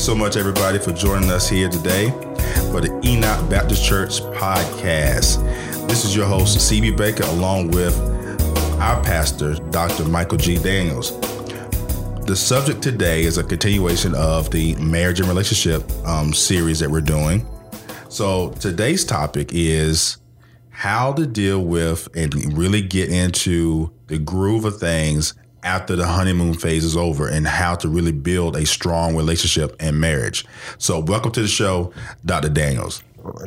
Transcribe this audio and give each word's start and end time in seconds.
so 0.00 0.14
much, 0.14 0.36
everybody, 0.36 0.78
for 0.78 0.92
joining 0.92 1.30
us 1.30 1.46
here 1.46 1.68
today 1.68 2.08
for 2.70 2.80
the 2.80 3.00
Enoch 3.04 3.50
Baptist 3.50 3.84
Church 3.84 4.22
podcast. 4.32 5.36
This 5.88 6.06
is 6.06 6.16
your 6.16 6.24
host, 6.24 6.56
CB 6.56 6.96
Baker, 6.96 7.24
along 7.24 7.72
with 7.72 7.94
our 8.80 9.04
pastor, 9.04 9.56
Dr. 9.70 10.06
Michael 10.06 10.38
G. 10.38 10.56
Daniels. 10.56 11.20
The 12.24 12.34
subject 12.34 12.80
today 12.80 13.24
is 13.24 13.36
a 13.36 13.44
continuation 13.44 14.14
of 14.14 14.50
the 14.50 14.74
marriage 14.76 15.20
and 15.20 15.28
relationship 15.28 15.82
um, 16.06 16.32
series 16.32 16.78
that 16.78 16.90
we're 16.90 17.02
doing. 17.02 17.46
So 18.08 18.52
today's 18.52 19.04
topic 19.04 19.50
is 19.52 20.16
how 20.70 21.12
to 21.12 21.26
deal 21.26 21.62
with 21.62 22.08
and 22.16 22.56
really 22.56 22.80
get 22.80 23.10
into 23.10 23.92
the 24.06 24.18
groove 24.18 24.64
of 24.64 24.78
things 24.78 25.34
after 25.62 25.96
the 25.96 26.06
honeymoon 26.06 26.54
phase 26.54 26.84
is 26.84 26.96
over 26.96 27.28
and 27.28 27.46
how 27.46 27.74
to 27.76 27.88
really 27.88 28.12
build 28.12 28.56
a 28.56 28.66
strong 28.66 29.16
relationship 29.16 29.76
and 29.80 30.00
marriage. 30.00 30.44
So, 30.78 31.00
welcome 31.00 31.32
to 31.32 31.42
the 31.42 31.48
show, 31.48 31.92
Dr. 32.24 32.48
Daniels. 32.48 33.02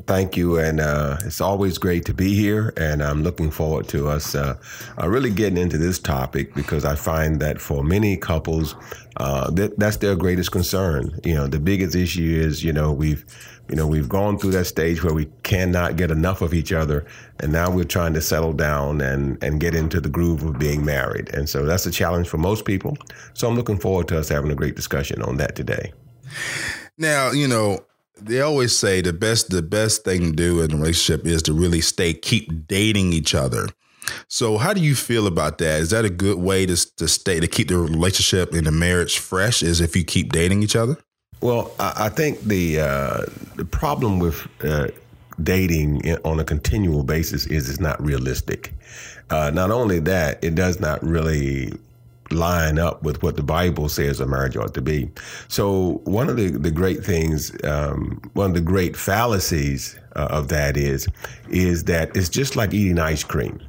Thank 0.08 0.38
you, 0.38 0.58
and 0.58 0.80
uh, 0.80 1.18
it's 1.26 1.42
always 1.42 1.78
great 1.78 2.06
to 2.06 2.14
be 2.14 2.34
here. 2.34 2.74
And 2.78 3.04
I'm 3.04 3.24
looking 3.24 3.52
forward 3.52 3.88
to 3.90 4.08
us 4.08 4.36
uh, 4.36 4.58
uh, 5.02 5.08
really 5.08 5.32
getting 5.32 5.58
into 5.58 5.78
this 5.78 6.00
topic 6.00 6.54
because 6.54 6.86
I 6.86 6.96
find 6.96 7.40
that 7.40 7.60
for 7.60 7.84
many 7.84 8.18
couples, 8.18 8.76
uh, 9.18 9.50
that, 9.52 9.78
that's 9.78 9.98
their 9.98 10.16
greatest 10.16 10.52
concern. 10.52 11.20
You 11.24 11.36
know, 11.36 11.48
the 11.48 11.60
biggest 11.60 11.96
issue 11.96 12.40
is 12.42 12.64
you 12.64 12.74
know 12.74 12.92
we've 12.92 13.26
you 13.70 13.76
know 13.76 13.88
we've 13.88 14.10
gone 14.10 14.38
through 14.38 14.52
that 14.52 14.66
stage 14.66 15.04
where 15.04 15.14
we 15.14 15.30
cannot 15.44 15.96
get 15.96 16.12
enough 16.12 16.42
of 16.42 16.54
each 16.54 16.72
other, 16.72 17.06
and 17.40 17.52
now 17.52 17.70
we're 17.70 17.84
trying 17.84 18.14
to 18.14 18.22
settle 18.22 18.54
down 18.54 19.02
and 19.02 19.44
and 19.44 19.60
get 19.60 19.76
into 19.76 20.02
the 20.02 20.10
groove 20.10 20.44
of 20.44 20.60
being 20.60 20.84
married. 20.84 21.34
And 21.34 21.48
so 21.48 21.66
that's 21.66 21.86
a 21.86 21.92
challenge 21.92 22.28
for 22.28 22.38
most 22.38 22.66
people. 22.66 22.98
So 23.34 23.48
I'm 23.48 23.56
looking 23.56 23.80
forward 23.80 24.08
to 24.10 24.20
us 24.20 24.30
having 24.30 24.52
a 24.52 24.56
great 24.56 24.76
discussion 24.76 25.22
on 25.22 25.38
that 25.38 25.56
today. 25.56 25.94
Now, 26.98 27.32
you 27.32 27.48
know, 27.48 27.80
they 28.22 28.42
always 28.42 28.78
say 28.78 29.02
the 29.02 29.14
best 29.14 29.50
the 29.50 29.62
best 29.62 30.04
thing 30.04 30.22
to 30.22 30.32
do 30.32 30.62
in 30.62 30.72
a 30.72 30.76
relationship 30.76 31.26
is 31.26 31.42
to 31.44 31.54
really 31.54 31.82
stay 31.82 32.14
keep 32.14 32.68
dating 32.68 33.14
each 33.14 33.36
other. 33.36 33.68
So 34.28 34.58
how 34.58 34.74
do 34.74 34.82
you 34.82 34.96
feel 34.96 35.28
about 35.28 35.58
that? 35.60 35.82
Is 35.82 35.92
that 35.92 36.06
a 36.06 36.10
good 36.10 36.38
way 36.38 36.66
to 36.66 36.96
to 36.98 37.08
stay 37.08 37.40
to 37.40 37.48
keep 37.48 37.70
the 37.70 37.78
relationship 37.78 38.54
and 38.54 38.68
the 38.68 38.72
marriage 38.72 39.20
fresh? 39.20 39.64
Is 39.64 39.82
if 39.82 39.96
you 39.96 40.04
keep 40.04 40.32
dating 40.32 40.64
each 40.64 40.76
other? 40.76 40.98
Well, 41.42 41.74
I, 41.78 42.08
think 42.08 42.40
the 42.40 42.80
uh, 42.80 43.22
the 43.58 43.66
problem 43.66 44.20
with 44.20 44.48
uh, 44.64 44.88
dating 45.42 46.16
on 46.24 46.40
a 46.40 46.46
continual 46.46 47.04
basis 47.04 47.46
is 47.48 47.70
it's 47.70 47.82
not 47.82 48.02
realistic. 48.02 48.74
Uh, 49.30 49.52
not 49.54 49.70
only 49.70 50.00
that, 50.00 50.42
it 50.42 50.56
does 50.56 50.80
not 50.80 51.04
really 51.04 51.74
line 52.34 52.80
up 52.80 53.04
with 53.04 53.24
what 53.24 53.36
the 53.36 53.44
Bible 53.44 53.90
says 53.90 54.20
a 54.20 54.26
marriage 54.26 54.58
ought 54.58 54.74
to 54.74 54.82
be. 54.82 55.10
So 55.48 56.02
one 56.06 56.30
of 56.30 56.38
the, 56.38 56.50
the 56.50 56.72
great 56.72 57.04
things, 57.04 57.56
um, 57.64 58.22
one 58.34 58.50
of 58.50 58.54
the 58.56 58.62
great 58.62 58.96
fallacies 58.96 59.98
uh, 60.16 60.28
of 60.30 60.48
that 60.50 60.78
is, 60.78 61.08
is 61.50 61.86
that 61.86 62.16
it's 62.16 62.30
just 62.30 62.56
like 62.56 62.74
eating 62.74 63.00
ice 63.00 63.24
cream. 63.24 63.62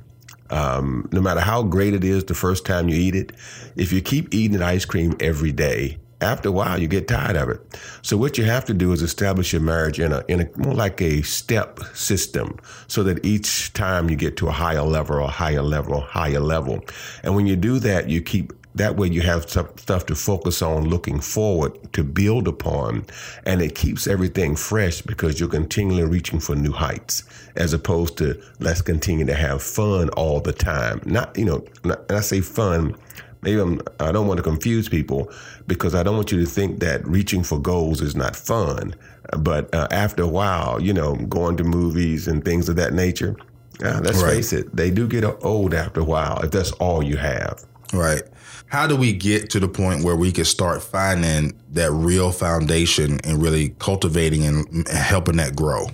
Um, 0.50 1.08
no 1.10 1.20
matter 1.20 1.40
how 1.40 1.62
great 1.62 1.94
it 1.94 2.04
is 2.04 2.24
the 2.24 2.34
first 2.34 2.66
time 2.66 2.88
you 2.88 2.96
eat 2.96 3.14
it, 3.14 3.32
if 3.76 3.92
you 3.92 4.00
keep 4.00 4.32
eating 4.34 4.62
ice 4.62 4.84
cream 4.84 5.16
every 5.20 5.52
day, 5.52 5.98
after 6.25 6.48
a 6.48 6.53
while 6.53 6.80
you 6.80 6.89
get 6.89 7.06
tired 7.06 7.36
of 7.36 7.48
it. 7.48 7.61
So 8.03 8.17
what 8.17 8.39
you 8.39 8.44
have 8.44 8.64
to 8.67 8.75
do 8.75 8.92
is 8.92 9.03
establish 9.03 9.53
your 9.53 9.62
marriage 9.62 10.00
in 10.00 10.12
a 10.12 10.25
in 10.28 10.41
a 10.41 10.48
more 10.56 10.75
like 10.75 11.00
a 11.00 11.22
step 11.22 11.81
system, 11.94 12.58
so 12.89 13.03
that 13.05 13.25
each 13.25 13.72
time 13.75 14.11
you 14.11 14.16
get 14.16 14.36
to 14.39 14.48
a 14.48 14.53
higher 14.53 14.83
level, 14.83 15.22
a 15.25 15.28
higher 15.28 15.62
level, 15.62 16.00
higher 16.00 16.41
level, 16.41 16.84
and 17.22 17.36
when 17.36 17.47
you 17.47 17.56
do 17.56 17.78
that, 17.78 18.08
you 18.08 18.20
keep 18.22 18.53
that 18.75 18.97
way 18.97 19.06
you 19.06 19.20
have 19.20 19.48
stuff 19.48 20.06
to 20.06 20.14
focus 20.14 20.60
on 20.60 20.88
looking 20.88 21.21
forward 21.21 21.93
to 21.93 22.03
build 22.03 22.48
upon. 22.48 23.06
And 23.47 23.62
it 23.62 23.75
keeps 23.75 24.06
everything 24.06 24.56
fresh 24.56 25.00
because 25.00 25.38
you're 25.38 25.48
continually 25.48 26.04
reaching 26.04 26.41
for 26.41 26.56
new 26.56 26.72
heights 26.72 27.22
as 27.56 27.72
opposed 27.72 28.19
to 28.19 28.43
let's 28.59 28.82
continue 28.82 29.25
to 29.27 29.34
have 29.34 29.62
fun 29.62 30.09
all 30.10 30.41
the 30.41 30.53
time. 30.53 31.00
Not 31.04 31.38
you 31.38 31.44
know 31.44 31.65
not, 31.84 32.04
and 32.09 32.19
i 32.19 32.21
say 32.21 32.41
fun 32.41 32.97
maybe 33.44 33.60
I'm, 33.60 33.81
I 34.00 34.10
don't 34.10 34.27
want 34.27 34.38
to 34.38 34.43
confuse 34.43 34.88
people 34.88 35.31
because 35.66 35.94
I 35.94 36.03
don't 36.03 36.16
want 36.16 36.32
you 36.32 36.41
to 36.41 36.47
think 36.47 36.81
that 36.81 37.06
reaching 37.06 37.43
for 37.43 37.59
goals 37.59 38.00
is 38.00 38.16
not 38.16 38.34
fun. 38.34 38.94
But 39.38 39.72
uh, 39.75 39.88
after 39.91 40.22
a 40.22 40.28
while, 40.28 40.81
you 40.81 40.93
know, 40.93 41.15
going 41.15 41.56
to 41.59 41.65
movies 41.65 42.28
and 42.28 42.44
things 42.44 42.69
of 42.69 42.77
that 42.77 42.93
nature, 42.93 43.37
uh, 43.84 44.00
let's 44.03 44.22
right. 44.22 44.34
face 44.34 44.53
it, 44.53 44.75
they 44.75 44.91
do 44.91 45.06
get 45.06 45.25
old 45.43 45.75
after 45.75 46.00
a 46.00 46.04
while 46.04 46.41
if 46.43 46.50
that's 46.50 46.72
all 46.72 47.03
you 47.03 47.16
have. 47.16 47.65
Right. 47.93 48.22
How 48.66 48.87
do 48.87 48.97
we 48.97 49.12
get 49.12 49.50
to 49.50 49.60
the 49.60 49.69
point 49.69 50.04
where 50.04 50.16
we 50.16 50.33
can 50.33 50.44
start 50.44 50.83
finding 50.83 51.56
that 51.72 51.93
real 51.93 52.33
foundation 52.33 53.21
and 53.22 53.41
really 53.41 53.71
cultivating 53.78 54.44
and 54.44 54.88
helping 54.88 55.37
that 55.37 55.54
grow? 55.54 55.87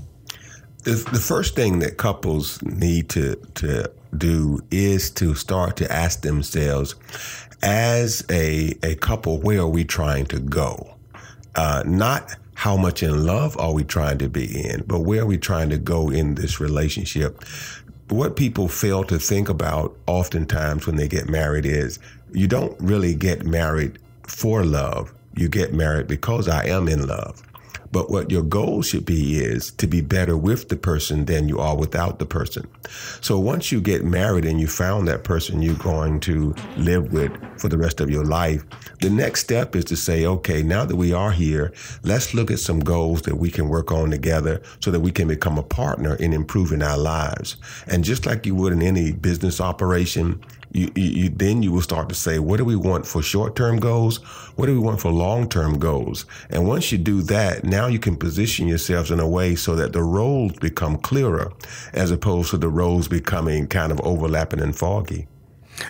The, 0.83 1.21
first 1.21 1.55
thing 1.55 1.81
that 1.81 1.99
couples 1.99 2.61
need 2.63 3.11
to 3.11 3.37
to 3.57 3.91
do 4.17 4.61
is 4.71 5.11
to 5.11 5.35
start 5.35 5.77
to 5.77 5.93
ask 5.93 6.23
themselves, 6.23 6.95
as 7.63 8.25
a, 8.31 8.75
a 8.83 8.95
couple, 8.97 9.39
where 9.41 9.61
are 9.61 9.69
we 9.69 9.85
trying 9.85 10.27
to 10.27 10.41
go? 10.41 10.95
Uh, 11.55 11.83
not 11.87 12.35
how 12.55 12.77
much 12.77 13.03
in 13.03 13.25
love 13.25 13.59
are 13.59 13.73
we 13.73 13.85
trying 13.85 14.19
to 14.19 14.29
be 14.29 14.67
in, 14.67 14.83
but 14.87 15.01
where 15.01 15.23
are 15.23 15.27
we 15.27 15.39
trying 15.39 15.71
to 15.71 15.79
go 15.79 16.11
in 16.11 16.35
this 16.35 16.61
relationship? 16.61 17.43
What 18.09 18.37
people 18.37 18.69
fail 18.69 19.05
to 19.05 19.19
think 19.19 19.49
about 19.49 19.97
oftentimes 20.07 20.87
when 20.87 20.97
they 20.97 21.09
get 21.09 21.29
married 21.29 21.65
is 21.65 21.99
you 22.33 22.47
don't 22.47 22.79
really 22.81 23.15
get 23.15 23.45
married 23.45 23.99
for 24.27 24.65
love. 24.65 25.13
You 25.37 25.49
get 25.49 25.73
married 25.73 26.07
because 26.07 26.49
I 26.49 26.67
am 26.67 26.89
in 26.89 27.07
love. 27.07 27.43
But 27.93 28.11
what 28.11 28.31
your 28.31 28.43
goal 28.43 28.83
should 28.83 29.05
be 29.05 29.39
is 29.39 29.73
to 29.73 29.87
be 29.87 30.01
better 30.01 30.37
with 30.37 30.69
the 30.69 30.77
person 30.77 31.25
than 31.25 31.49
you 31.49 31.59
are 31.59 31.77
without 31.77 32.19
the 32.19 32.27
person. 32.27 32.69
So 33.21 33.39
once 33.39 33.73
you 33.73 33.81
get 33.81 34.05
married 34.05 34.45
and 34.45 34.61
you 34.61 34.69
found 34.69 35.09
that 35.09 35.25
person 35.25 35.63
you're 35.63 35.75
going 35.75 36.21
to 36.21 36.55
live 36.77 37.13
with 37.13 37.33
for 37.61 37.69
the 37.69 37.79
rest 37.79 38.01
of 38.01 38.11
your 38.11 38.25
life, 38.25 38.65
the 39.01 39.11
next 39.11 39.41
step 39.41 39.75
is 39.75 39.85
to 39.87 39.97
say, 39.97 40.25
okay, 40.25 40.63
now 40.63 40.85
that 40.85 40.97
we 40.97 41.13
are 41.13 41.33
here, 41.33 41.73
let's 42.03 42.33
look 42.33 42.51
at 42.51 42.61
some 42.61 42.81
goals 42.81 43.23
that 43.23 43.37
we 43.37 43.51
can 43.51 43.69
work 43.69 43.91
on 43.91 44.11
together 44.11 44.63
so 44.81 44.91
that 44.91 45.01
we 45.01 45.11
can 45.11 45.27
become 45.27 45.59
a 45.59 45.63
partner 45.63 46.15
in 46.17 46.33
improving 46.33 46.83
our 46.83 46.99
lives. 46.99 47.57
And 47.89 48.05
just 48.05 48.25
like 48.27 48.47
you 48.47 48.55
would 48.55 48.73
in 48.73 48.83
any 48.83 49.13
business 49.13 49.61
operation, 49.61 50.41
you, 50.73 50.91
you, 50.95 51.29
then 51.29 51.63
you 51.63 51.73
will 51.73 51.83
start 51.83 52.09
to 52.11 52.15
say, 52.15 52.39
what 52.39 52.59
do 52.59 52.65
we 52.65 52.77
want 52.77 53.07
for 53.07 53.23
short 53.23 53.57
term 53.57 53.79
goals? 53.79 54.19
What 54.57 54.67
do 54.67 54.73
we 54.73 54.79
want 54.79 55.01
for 55.01 55.11
long 55.11 55.49
term 55.49 55.79
goals? 55.79 56.27
And 56.49 56.67
once 56.67 56.93
you 56.93 56.99
do 56.99 57.23
that, 57.23 57.65
now 57.65 57.87
you 57.87 57.99
can 57.99 58.17
position 58.17 58.69
yourselves 58.69 59.11
in 59.11 59.21
a 59.21 59.29
way 59.29 59.57
so 59.57 59.75
that 59.77 59.93
the 59.93 60.03
roles 60.03 60.53
become 60.55 60.97
clearer 60.99 61.53
as 61.93 62.11
opposed 62.11 62.51
to 62.51 62.59
the 62.59 62.69
roles 62.69 63.09
becoming 63.09 63.67
kind 63.67 63.91
of 63.91 64.01
overlapping 64.03 64.61
and 64.61 64.77
foggy. 64.77 65.27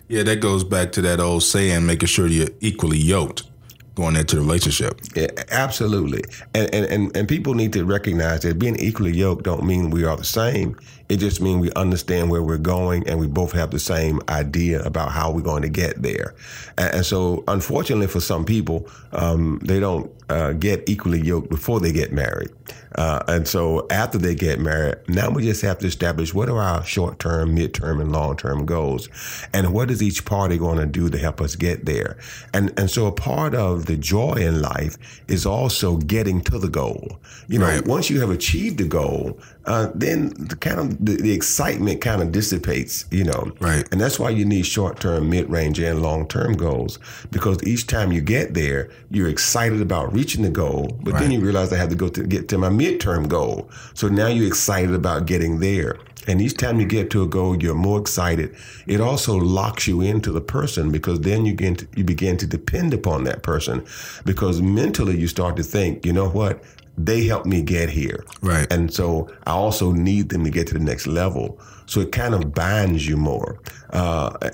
Yeah, 0.08 0.22
that 0.22 0.40
goes 0.40 0.64
back 0.64 0.92
to 0.92 1.02
that 1.02 1.20
old 1.20 1.42
saying, 1.42 1.84
making 1.84 2.06
sure 2.06 2.26
you're 2.26 2.48
equally 2.60 2.98
yoked 2.98 3.49
going 3.94 4.16
into 4.16 4.36
the 4.36 4.42
relationship. 4.42 5.00
Yeah, 5.14 5.28
absolutely. 5.50 6.22
And, 6.54 6.72
and, 6.74 6.86
and, 6.86 7.16
and 7.16 7.28
people 7.28 7.54
need 7.54 7.72
to 7.74 7.84
recognize 7.84 8.40
that 8.40 8.58
being 8.58 8.76
equally 8.76 9.12
yoked 9.12 9.44
don't 9.44 9.64
mean 9.64 9.90
we 9.90 10.04
are 10.04 10.16
the 10.16 10.24
same. 10.24 10.78
It 11.08 11.18
just 11.18 11.40
means 11.40 11.60
we 11.60 11.72
understand 11.72 12.30
where 12.30 12.42
we're 12.42 12.56
going 12.56 13.06
and 13.08 13.18
we 13.18 13.26
both 13.26 13.52
have 13.52 13.72
the 13.72 13.80
same 13.80 14.20
idea 14.28 14.82
about 14.84 15.10
how 15.10 15.32
we're 15.32 15.40
going 15.40 15.62
to 15.62 15.68
get 15.68 16.02
there. 16.02 16.34
And, 16.78 16.94
and 16.94 17.06
so, 17.06 17.42
unfortunately, 17.48 18.06
for 18.06 18.20
some 18.20 18.44
people, 18.44 18.88
um, 19.12 19.60
they 19.64 19.80
don't 19.80 20.10
uh, 20.28 20.52
get 20.52 20.88
equally 20.88 21.20
yoked 21.20 21.50
before 21.50 21.80
they 21.80 21.92
get 21.92 22.12
married. 22.12 22.50
Uh, 22.96 23.22
and 23.28 23.46
so, 23.46 23.86
after 23.90 24.18
they 24.18 24.34
get 24.34 24.60
married, 24.60 24.96
now 25.08 25.30
we 25.30 25.42
just 25.42 25.62
have 25.62 25.78
to 25.78 25.86
establish 25.86 26.34
what 26.34 26.48
are 26.48 26.58
our 26.58 26.84
short 26.84 27.18
term, 27.18 27.54
mid 27.54 27.74
term, 27.74 28.00
and 28.00 28.12
long 28.12 28.36
term 28.36 28.66
goals, 28.66 29.08
and 29.52 29.72
what 29.72 29.90
is 29.90 30.02
each 30.02 30.24
party 30.24 30.58
going 30.58 30.78
to 30.78 30.86
do 30.86 31.08
to 31.08 31.18
help 31.18 31.40
us 31.40 31.56
get 31.56 31.84
there. 31.84 32.18
And 32.52 32.72
and 32.78 32.90
so, 32.90 33.06
a 33.06 33.12
part 33.12 33.54
of 33.54 33.86
the 33.86 33.96
joy 33.96 34.34
in 34.34 34.60
life 34.60 34.96
is 35.28 35.46
also 35.46 35.96
getting 35.98 36.40
to 36.42 36.58
the 36.58 36.68
goal. 36.68 37.18
You 37.48 37.58
know, 37.58 37.66
right. 37.66 37.86
once 37.86 38.10
you 38.10 38.20
have 38.20 38.30
achieved 38.30 38.78
the 38.78 38.88
goal, 38.88 39.38
uh, 39.66 39.90
then 39.94 40.30
the 40.30 40.56
kind 40.56 40.80
of 40.80 41.04
the, 41.04 41.16
the 41.16 41.32
excitement 41.32 42.00
kind 42.00 42.22
of 42.22 42.32
dissipates, 42.32 43.04
you 43.10 43.24
know. 43.24 43.52
Right. 43.60 43.86
And 43.92 44.00
that's 44.00 44.18
why 44.18 44.30
you 44.30 44.44
need 44.44 44.66
short 44.66 45.00
term, 45.00 45.30
mid 45.30 45.48
range, 45.50 45.78
and 45.78 46.02
long 46.02 46.26
term 46.26 46.54
goals 46.54 46.98
because 47.30 47.62
each 47.64 47.86
time 47.86 48.12
you 48.12 48.20
get 48.20 48.54
there, 48.54 48.90
you're 49.10 49.28
excited 49.28 49.80
about 49.80 50.12
reaching 50.12 50.42
the 50.42 50.50
goal, 50.50 50.98
but 51.02 51.14
right. 51.14 51.20
then 51.20 51.30
you 51.30 51.40
realize 51.40 51.72
I 51.72 51.76
have 51.76 51.90
to 51.90 51.96
go 51.96 52.08
to 52.08 52.22
get 52.24 52.48
to 52.48 52.58
my 52.58 52.68
mid 52.80 53.00
term 53.00 53.28
goal. 53.28 53.70
So 53.94 54.08
now 54.08 54.28
you're 54.28 54.46
excited 54.46 54.94
about 54.94 55.26
getting 55.26 55.60
there. 55.60 55.98
And 56.26 56.40
each 56.40 56.56
time 56.56 56.80
you 56.80 56.86
get 56.86 57.10
to 57.10 57.22
a 57.22 57.26
goal, 57.26 57.62
you're 57.62 57.74
more 57.74 57.98
excited. 57.98 58.54
It 58.86 59.00
also 59.00 59.36
locks 59.36 59.86
you 59.86 60.00
into 60.00 60.32
the 60.32 60.40
person 60.40 60.90
because 60.90 61.20
then 61.20 61.46
you 61.46 61.52
begin 61.52 61.76
to, 61.76 61.88
you 61.96 62.04
begin 62.04 62.36
to 62.38 62.46
depend 62.46 62.92
upon 62.94 63.24
that 63.24 63.42
person 63.42 63.84
because 64.24 64.60
mentally 64.60 65.18
you 65.18 65.28
start 65.28 65.56
to 65.56 65.62
think, 65.62 66.04
you 66.06 66.12
know 66.12 66.28
what? 66.28 66.62
they 66.98 67.24
helped 67.24 67.46
me 67.46 67.62
get 67.62 67.88
here. 67.88 68.22
Right. 68.42 68.70
And 68.70 68.92
so 68.92 69.28
I 69.46 69.52
also 69.52 69.92
need 69.92 70.28
them 70.28 70.44
to 70.44 70.50
get 70.50 70.66
to 70.66 70.74
the 70.74 70.80
next 70.80 71.06
level. 71.06 71.58
So 71.86 72.00
it 72.00 72.12
kind 72.12 72.34
of 72.34 72.52
binds 72.52 73.08
you 73.08 73.16
more. 73.16 73.58
Uh, 73.90 74.50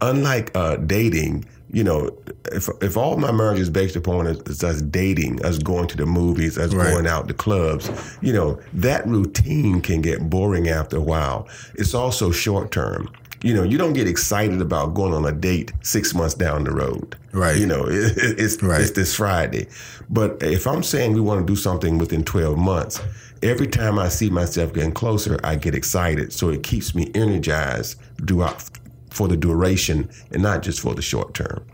unlike 0.00 0.50
uh, 0.54 0.76
dating, 0.76 1.44
you 1.72 1.84
know, 1.84 2.10
if 2.52 2.68
if 2.82 2.96
all 2.96 3.16
my 3.16 3.30
marriage 3.32 3.60
is 3.60 3.70
based 3.70 3.96
upon 3.96 4.26
us, 4.26 4.38
is 4.46 4.64
us 4.64 4.82
dating, 4.82 5.44
us 5.44 5.58
going 5.58 5.88
to 5.88 5.96
the 5.96 6.06
movies, 6.06 6.58
us 6.58 6.72
Right. 6.74 6.92
going 6.92 7.06
out 7.06 7.28
to 7.28 7.34
clubs, 7.34 7.90
you 8.20 8.32
know, 8.32 8.58
that 8.74 9.06
routine 9.06 9.80
can 9.80 10.00
get 10.00 10.28
boring 10.30 10.68
after 10.68 10.96
a 10.96 11.00
while. 11.00 11.48
It's 11.74 11.94
also 11.94 12.30
short 12.30 12.70
term. 12.72 13.08
You 13.42 13.54
know, 13.54 13.62
you 13.62 13.78
don't 13.78 13.94
get 13.94 14.06
excited 14.06 14.60
about 14.60 14.92
going 14.94 15.14
on 15.14 15.24
a 15.24 15.32
date 15.32 15.72
six 15.82 16.14
months 16.14 16.34
down 16.34 16.64
the 16.64 16.72
road. 16.72 17.16
Right. 17.32 17.56
You 17.56 17.66
know, 17.66 17.84
it, 17.88 18.12
it's 18.38 18.62
Right. 18.62 18.80
it's 18.82 18.90
this 18.90 19.14
Friday. 19.14 19.66
But 20.10 20.42
if 20.42 20.66
I'm 20.66 20.82
saying 20.82 21.14
we 21.14 21.20
want 21.22 21.46
to 21.46 21.50
do 21.50 21.56
something 21.56 21.96
within 21.98 22.22
12 22.24 22.58
months, 22.58 23.00
every 23.42 23.66
time 23.66 23.98
I 23.98 24.08
see 24.10 24.28
myself 24.28 24.74
getting 24.74 24.92
closer, 24.92 25.38
I 25.42 25.54
get 25.54 25.74
excited. 25.74 26.32
So 26.34 26.50
it 26.50 26.62
keeps 26.62 26.94
me 26.94 27.10
energized 27.14 27.98
throughout 28.26 28.68
for 29.10 29.28
the 29.28 29.36
duration 29.36 30.08
and 30.32 30.42
not 30.42 30.62
just 30.62 30.80
for 30.80 30.94
the 30.94 31.02
short 31.02 31.34
term. 31.34 31.64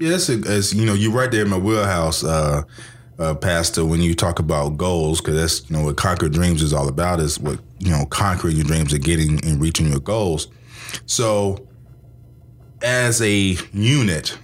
Yes, 0.00 0.28
as 0.28 0.74
you 0.74 0.84
know, 0.84 0.94
you're 0.94 1.12
right 1.12 1.30
there 1.30 1.42
in 1.42 1.50
my 1.50 1.58
wheelhouse, 1.58 2.24
uh, 2.24 2.62
uh, 3.18 3.34
Pastor. 3.34 3.84
When 3.84 4.00
you 4.00 4.14
talk 4.14 4.40
about 4.40 4.76
goals, 4.76 5.20
because 5.20 5.36
that's 5.36 5.70
you 5.70 5.76
know 5.76 5.84
what 5.84 5.96
Conquer 5.96 6.28
Dreams 6.28 6.62
is 6.62 6.72
all 6.72 6.88
about. 6.88 7.20
Is 7.20 7.38
what 7.38 7.60
you 7.78 7.90
know, 7.90 8.06
conquering 8.06 8.56
your 8.56 8.64
dreams 8.64 8.92
and 8.92 9.04
getting 9.04 9.44
and 9.44 9.60
reaching 9.60 9.88
your 9.88 10.00
goals. 10.00 10.48
So, 11.06 11.68
as 12.82 13.20
a 13.22 13.56
unit, 13.72 14.36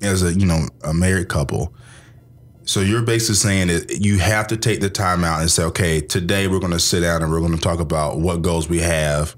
as 0.00 0.22
a 0.22 0.32
you 0.32 0.46
know 0.46 0.68
a 0.84 0.94
married 0.94 1.28
couple, 1.28 1.74
so 2.64 2.80
you're 2.80 3.02
basically 3.02 3.34
saying 3.34 3.68
that 3.68 4.00
you 4.00 4.18
have 4.18 4.46
to 4.48 4.56
take 4.56 4.80
the 4.80 4.90
time 4.90 5.24
out 5.24 5.40
and 5.40 5.50
say, 5.50 5.64
okay, 5.64 6.00
today 6.00 6.48
we're 6.48 6.60
going 6.60 6.72
to 6.72 6.80
sit 6.80 7.00
down 7.00 7.22
and 7.22 7.30
we're 7.30 7.40
going 7.40 7.54
to 7.54 7.60
talk 7.60 7.80
about 7.80 8.20
what 8.20 8.42
goals 8.42 8.68
we 8.68 8.78
have, 8.78 9.36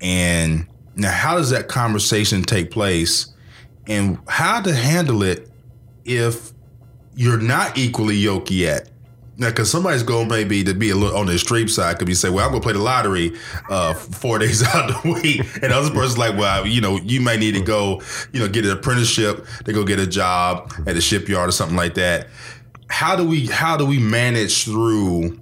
and 0.00 0.66
now 0.96 1.10
how 1.10 1.36
does 1.36 1.50
that 1.50 1.68
conversation 1.68 2.42
take 2.42 2.70
place? 2.70 3.34
and 3.86 4.18
how 4.28 4.60
to 4.60 4.74
handle 4.74 5.22
it 5.22 5.50
if 6.04 6.52
you're 7.14 7.40
not 7.40 7.76
equally 7.76 8.16
yoked 8.16 8.50
yet. 8.50 8.90
Now, 9.36 9.48
because 9.48 9.68
somebody's 9.68 10.04
goal 10.04 10.24
may 10.26 10.44
be 10.44 10.62
to 10.62 10.74
be 10.74 10.90
a 10.90 10.94
little 10.94 11.16
on 11.16 11.26
the 11.26 11.32
extreme 11.32 11.66
side, 11.66 11.98
could 11.98 12.06
be 12.06 12.14
say, 12.14 12.30
"Well, 12.30 12.44
I'm 12.44 12.52
gonna 12.52 12.62
play 12.62 12.72
the 12.72 12.78
lottery 12.78 13.32
uh, 13.68 13.92
four 13.94 14.38
days 14.38 14.62
out 14.62 14.90
of 14.90 15.02
the 15.02 15.12
week," 15.12 15.40
and 15.60 15.72
the 15.72 15.76
other 15.76 15.90
person's 15.90 16.18
like, 16.18 16.38
"Well, 16.38 16.64
you 16.66 16.80
know, 16.80 16.98
you 16.98 17.20
may 17.20 17.36
need 17.36 17.54
to 17.54 17.60
go, 17.60 18.00
you 18.32 18.38
know, 18.38 18.48
get 18.48 18.64
an 18.64 18.70
apprenticeship 18.70 19.44
to 19.64 19.72
go 19.72 19.82
get 19.84 19.98
a 19.98 20.06
job 20.06 20.72
at 20.86 20.94
the 20.94 21.00
shipyard 21.00 21.48
or 21.48 21.52
something 21.52 21.76
like 21.76 21.94
that." 21.94 22.28
How 22.88 23.16
do 23.16 23.26
we 23.26 23.46
how 23.46 23.76
do 23.76 23.84
we 23.84 23.98
manage 23.98 24.64
through 24.64 25.40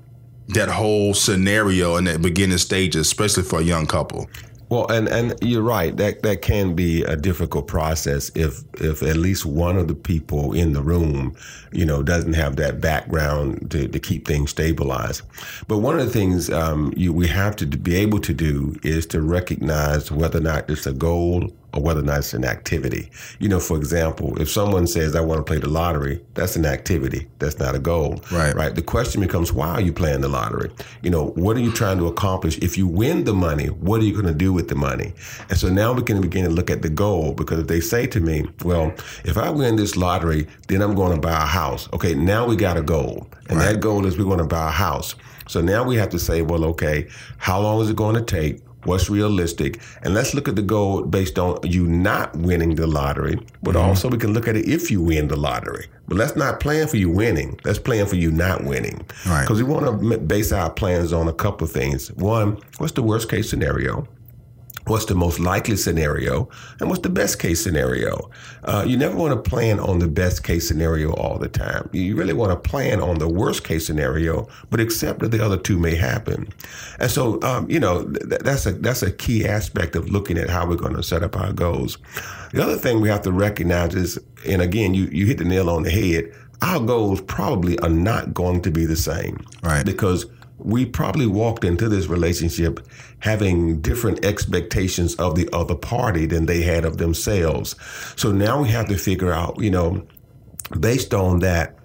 that 0.49 0.71
whole 0.71 1.13
scenario 1.13 1.97
in 1.97 2.05
that 2.05 2.23
beginning 2.23 2.59
stages, 2.59 3.03
especially 3.09 3.43
for 3.43 3.61
a 3.61 3.63
young 3.63 3.85
couple? 3.87 4.27
Well, 4.73 4.91
and, 4.91 5.07
and 5.07 5.35
you're 5.43 5.61
right. 5.61 5.95
That 5.99 6.23
that 6.23 6.41
can 6.41 6.75
be 6.75 7.03
a 7.03 7.15
difficult 7.15 7.67
process 7.67 8.31
if 8.35 8.65
if 8.81 9.03
at 9.03 9.17
least 9.17 9.45
one 9.45 9.77
of 9.77 9.87
the 9.87 9.95
people 9.95 10.55
in 10.55 10.73
the 10.73 10.81
room, 10.81 11.37
you 11.73 11.85
know, 11.85 12.03
doesn't 12.03 12.33
have 12.33 12.57
that 12.57 12.81
background 12.81 13.71
to, 13.73 13.87
to 13.87 14.01
keep 14.01 14.27
things 14.27 14.49
stabilized. 14.49 15.21
But 15.69 15.81
one 15.81 16.01
of 16.01 16.07
the 16.07 16.11
things 16.11 16.49
um, 16.49 16.95
you, 16.97 17.13
we 17.13 17.29
have 17.29 17.55
to 17.57 17.67
be 17.67 17.97
able 17.97 18.21
to 18.21 18.33
do 18.33 18.75
is 18.83 19.05
to 19.09 19.21
recognize 19.21 20.11
whether 20.11 20.39
or 20.39 20.43
not 20.43 20.71
it's 20.71 20.87
a 20.87 20.95
goal 20.95 21.53
or 21.75 21.83
whether 21.83 22.01
or 22.01 22.05
not 22.05 22.19
it's 22.19 22.35
an 22.35 22.45
activity. 22.45 23.11
You 23.39 23.49
know, 23.49 23.61
for 23.61 23.77
example, 23.77 24.41
if 24.41 24.51
someone 24.51 24.87
says, 24.87 25.17
I 25.17 25.21
want 25.21 25.39
to 25.39 25.45
play 25.45 25.59
the 25.59 25.69
lottery, 25.69 26.23
that's 26.35 26.57
an 26.57 26.67
activity. 26.67 27.29
That's 27.39 27.59
not 27.59 27.75
a 27.75 27.79
goal. 27.79 28.21
Right. 28.31 28.55
Right. 28.55 28.75
The 28.75 28.83
question 28.83 29.21
becomes, 29.21 29.53
why 29.53 29.69
are 29.69 29.81
you 29.81 29.93
playing 29.93 30.21
the 30.21 30.29
lottery? 30.29 30.71
You 31.03 31.11
know, 31.11 31.29
what 31.31 31.57
are 31.57 31.61
you 31.61 31.73
trying 31.73 31.99
to 31.99 32.07
accomplish? 32.07 32.59
If 32.59 32.77
you 32.77 32.87
win 32.87 33.25
the 33.25 33.35
money, 33.35 33.67
what 33.67 34.01
are 34.01 34.05
you 34.05 34.13
going 34.13 34.27
to 34.27 34.35
do 34.35 34.53
with 34.53 34.69
the 34.69 34.75
money? 34.75 35.15
And 35.49 35.59
so 35.59 35.69
now 35.69 35.93
we 35.93 36.03
can 36.03 36.21
begin 36.21 36.45
to 36.45 36.51
look 36.51 36.71
at 36.71 36.83
the 36.83 36.91
goal 36.91 37.33
because 37.33 37.61
if 37.61 37.67
they 37.67 37.81
say 37.81 38.07
to 38.09 38.21
me, 38.21 38.47
well, 38.65 38.93
if 39.25 39.39
I 39.39 39.51
win 39.51 39.77
this 39.77 39.97
lottery, 39.97 40.47
then 40.69 40.83
I'm 40.83 40.95
going 40.95 41.15
to 41.15 41.21
buy 41.21 41.43
a 41.43 41.47
house. 41.47 41.89
Okay, 41.93 42.15
now 42.15 42.47
we 42.47 42.57
got 42.57 42.77
a 42.77 42.83
goal. 42.83 43.29
And 43.49 43.61
that 43.61 43.81
goal 43.81 44.07
is 44.07 44.17
we're 44.17 44.25
going 44.25 44.39
to 44.39 44.45
buy 44.45 44.69
a 44.69 44.71
house. 44.71 45.15
So 45.49 45.61
now 45.61 45.85
we 45.85 45.97
have 45.97 46.09
to 46.11 46.19
say, 46.19 46.43
well, 46.43 46.65
okay, 46.67 47.09
how 47.37 47.61
long 47.61 47.83
is 47.83 47.91
it 47.91 47.97
going 47.97 48.15
to 48.15 48.23
take? 48.23 48.63
What's 48.85 49.09
realistic? 49.09 49.81
And 50.03 50.15
let's 50.15 50.35
look 50.35 50.49
at 50.49 50.57
the 50.57 50.63
goal 50.63 51.03
based 51.03 51.39
on 51.39 51.59
you 51.65 51.87
not 51.87 52.35
winning 52.37 52.75
the 52.75 52.87
lottery, 52.87 53.39
but 53.63 53.75
mm-hmm. 53.75 53.89
also 53.89 54.09
we 54.09 54.19
can 54.19 54.33
look 54.33 54.49
at 54.49 54.57
it 54.57 54.69
if 54.69 54.91
you 54.91 55.01
win 55.01 55.29
the 55.29 55.37
lottery. 55.37 55.87
But 56.09 56.17
let's 56.17 56.37
not 56.37 56.61
plan 56.61 56.89
for 56.89 56.97
you 56.97 57.09
winning. 57.11 57.59
Let's 57.65 57.79
plan 57.79 58.07
for 58.07 58.17
you 58.17 58.31
not 58.31 58.65
winning. 58.65 59.07
Right. 59.27 59.43
Because 59.43 59.63
we 59.63 59.69
want 59.69 60.03
to 60.03 60.19
base 60.19 60.53
our 60.53 60.71
plans 60.71 61.13
on 61.13 61.29
a 61.29 61.33
couple 61.33 61.65
of 61.65 61.73
things. 61.73 62.11
One, 62.13 62.59
what's 62.79 62.93
the 62.93 63.03
worst 63.03 63.31
case 63.31 63.49
scenario? 63.49 64.07
What's 64.87 65.05
the 65.07 65.15
most 65.15 65.39
likely 65.39 65.77
scenario? 65.77 66.49
And 66.81 66.89
what's 66.89 67.03
the 67.03 67.09
best 67.09 67.39
case 67.39 67.63
scenario? 67.63 68.31
Uh, 68.65 68.85
you 68.87 68.97
never 68.97 69.17
want 69.17 69.33
to 69.33 69.51
plan 69.51 69.79
on 69.79 70.01
the 70.01 70.09
best 70.09 70.43
case 70.43 70.67
scenario 70.67 71.13
all 71.13 71.39
the 71.39 71.49
time. 71.49 71.89
You 71.93 72.17
really 72.17 72.33
want 72.33 72.51
to 72.51 72.69
plan 72.71 73.01
on 73.01 73.19
the 73.19 73.29
worst 73.29 73.65
case 73.65 73.87
scenario, 73.87 74.49
but 74.71 74.81
accept 74.81 75.21
that 75.21 75.31
the 75.31 75.45
other 75.45 75.57
two 75.57 75.79
may 75.79 75.95
happen. 75.95 76.49
And 76.99 77.11
so, 77.11 77.41
um, 77.43 77.71
you 77.71 77.79
know, 77.79 78.05
th- 78.05 78.41
that's 78.41 78.67
a 78.67 78.73
that's 78.73 79.03
a 79.03 79.13
key 79.13 79.47
aspect 79.47 79.95
of 79.95 80.11
looking 80.11 80.37
at 80.39 80.51
how 80.51 80.67
we're 80.67 80.77
going 80.77 80.97
to 80.97 81.03
set 81.03 81.23
up 81.23 81.37
our 81.37 81.53
goals. 81.53 81.99
The 82.53 82.63
other 82.63 82.77
thing 82.77 83.01
we 83.01 83.09
have 83.09 83.23
to 83.23 83.33
recognize 83.33 83.95
is, 83.95 84.19
and 84.47 84.61
again, 84.61 84.95
you 84.95 85.05
you 85.07 85.27
hit 85.27 85.39
the 85.39 85.45
nail 85.45 85.71
on 85.71 85.85
the 85.85 85.91
head. 85.91 86.33
Our 86.61 86.79
goals 86.79 87.21
probably 87.23 87.77
are 87.81 87.89
not 87.89 88.35
going 88.35 88.63
to 88.63 88.71
be 88.71 88.87
the 88.87 88.95
same, 88.97 89.45
Right. 89.65 89.85
Because 89.85 90.27
we 90.65 90.87
probably 90.87 91.27
walked 91.27 91.65
into 91.65 91.89
this 91.89 92.07
relationship 92.07 92.87
having 93.21 93.81
different 93.81 94.25
expectations 94.25 95.15
of 95.17 95.35
the 95.35 95.49
other 95.53 95.75
party 95.75 96.27
than 96.27 96.47
they 96.47 96.63
had 96.63 96.85
of 96.85 96.99
themselves. 96.99 97.75
So 98.17 98.33
now 98.33 98.63
we 98.63 98.69
have 98.69 98.89
to 98.89 98.97
figure 98.97 99.33
out, 99.33 99.61
you 99.61 99.71
know, 99.71 100.07
based 100.79 101.15
on 101.15 101.41
that, 101.41 101.77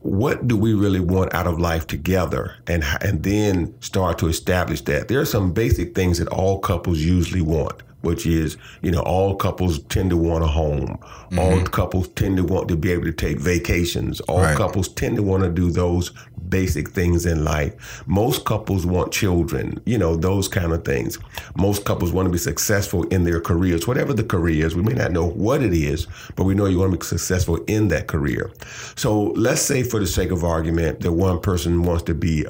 what 0.00 0.46
do 0.46 0.56
we 0.56 0.74
really 0.74 1.00
want 1.00 1.32
out 1.32 1.46
of 1.46 1.58
life 1.58 1.86
together? 1.86 2.56
And 2.66 2.84
and 3.00 3.22
then 3.22 3.74
start 3.80 4.18
to 4.18 4.28
establish 4.28 4.82
that. 4.82 5.08
There 5.08 5.20
are 5.20 5.24
some 5.24 5.52
basic 5.52 5.94
things 5.94 6.18
that 6.18 6.28
all 6.28 6.58
couples 6.58 6.98
usually 6.98 7.40
want 7.40 7.82
which 8.04 8.26
is 8.26 8.56
you 8.82 8.90
know 8.90 9.00
all 9.00 9.34
couples 9.34 9.80
tend 9.84 10.10
to 10.10 10.16
want 10.16 10.44
a 10.44 10.46
home. 10.46 10.98
Mm-hmm. 10.98 11.38
All 11.38 11.62
couples 11.64 12.08
tend 12.08 12.36
to 12.36 12.44
want 12.44 12.68
to 12.68 12.76
be 12.76 12.92
able 12.92 13.04
to 13.04 13.12
take 13.12 13.38
vacations. 13.38 14.20
All 14.22 14.40
Right. 14.42 14.56
couples 14.56 14.88
tend 14.88 15.16
to 15.16 15.22
want 15.22 15.42
to 15.42 15.48
do 15.50 15.70
those 15.70 16.12
basic 16.48 16.90
things 16.90 17.24
in 17.24 17.44
life. 17.44 18.02
Most 18.06 18.44
couples 18.44 18.84
want 18.84 19.12
children 19.12 19.80
you 19.86 19.98
know 19.98 20.14
those 20.16 20.46
kind 20.48 20.72
of 20.72 20.84
things. 20.84 21.18
Most 21.56 21.84
couples 21.84 22.12
want 22.12 22.26
to 22.26 22.32
be 22.32 22.38
successful 22.38 23.04
in 23.04 23.24
their 23.24 23.40
careers 23.40 23.86
whatever 23.88 24.12
the 24.12 24.24
career 24.24 24.66
is. 24.66 24.74
We 24.76 24.82
may 24.82 24.92
not 24.92 25.12
know 25.12 25.26
what 25.26 25.62
it 25.62 25.72
is 25.72 26.06
but 26.36 26.44
we 26.44 26.54
know 26.54 26.66
you 26.66 26.78
want 26.78 26.92
to 26.92 26.98
be 26.98 27.04
successful 27.04 27.56
in 27.66 27.88
that 27.88 28.06
career. 28.06 28.50
So 28.96 29.32
let's 29.36 29.62
say 29.62 29.82
for 29.82 29.98
the 29.98 30.06
sake 30.06 30.30
of 30.30 30.44
argument 30.44 31.00
that 31.00 31.12
one 31.12 31.40
person 31.40 31.82
wants 31.82 32.02
to 32.04 32.14
be 32.14 32.44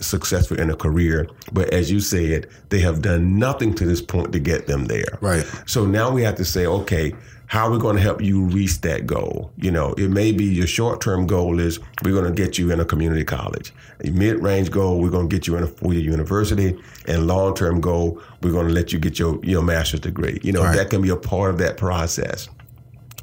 successful 0.00 0.58
in 0.58 0.70
a 0.70 0.76
career 0.76 1.28
but 1.52 1.68
as 1.72 1.90
you 1.90 2.00
said 2.00 2.46
they 2.70 2.80
have 2.80 3.02
done 3.02 3.38
nothing 3.38 3.74
to 3.74 3.84
this 3.84 4.00
point 4.00 4.32
to 4.32 4.38
get 4.38 4.66
them 4.66 4.86
there 4.86 5.18
Right. 5.20 5.44
so 5.66 5.84
now 5.86 6.10
we 6.10 6.22
have 6.22 6.36
to 6.36 6.44
say, 6.44 6.66
okay, 6.66 7.12
how 7.46 7.66
are 7.66 7.70
we 7.72 7.78
going 7.80 7.96
to 7.96 8.02
help 8.02 8.22
you 8.22 8.42
reach 8.44 8.80
that 8.82 9.06
goal? 9.08 9.50
You 9.56 9.72
know, 9.72 9.92
it 9.94 10.08
may 10.08 10.30
be 10.30 10.44
your 10.44 10.68
short 10.68 11.00
term 11.00 11.26
goal 11.26 11.58
is 11.58 11.80
we're 12.04 12.12
going 12.12 12.32
to 12.32 12.42
get 12.44 12.58
you 12.58 12.70
in 12.70 12.78
a 12.78 12.84
community 12.84 13.24
college. 13.24 13.74
A 14.04 14.10
mid 14.10 14.40
range 14.40 14.70
goal, 14.70 15.00
we're 15.00 15.10
going 15.10 15.28
to 15.28 15.36
get 15.36 15.48
you 15.48 15.56
in 15.56 15.64
a 15.64 15.66
four 15.66 15.92
year 15.92 16.00
university. 16.04 16.80
And 17.08 17.26
long 17.26 17.54
term 17.56 17.80
goal, 17.80 18.22
we're 18.40 18.52
going 18.52 18.68
to 18.68 18.72
let 18.72 18.92
you 18.92 19.00
get 19.00 19.18
your, 19.18 19.44
your 19.44 19.62
master's 19.64 19.98
degree. 19.98 20.38
You 20.44 20.52
know, 20.52 20.62
Right. 20.62 20.76
that 20.76 20.90
can 20.90 21.02
be 21.02 21.08
a 21.10 21.16
part 21.16 21.50
of 21.50 21.58
that 21.58 21.76
process. 21.76 22.48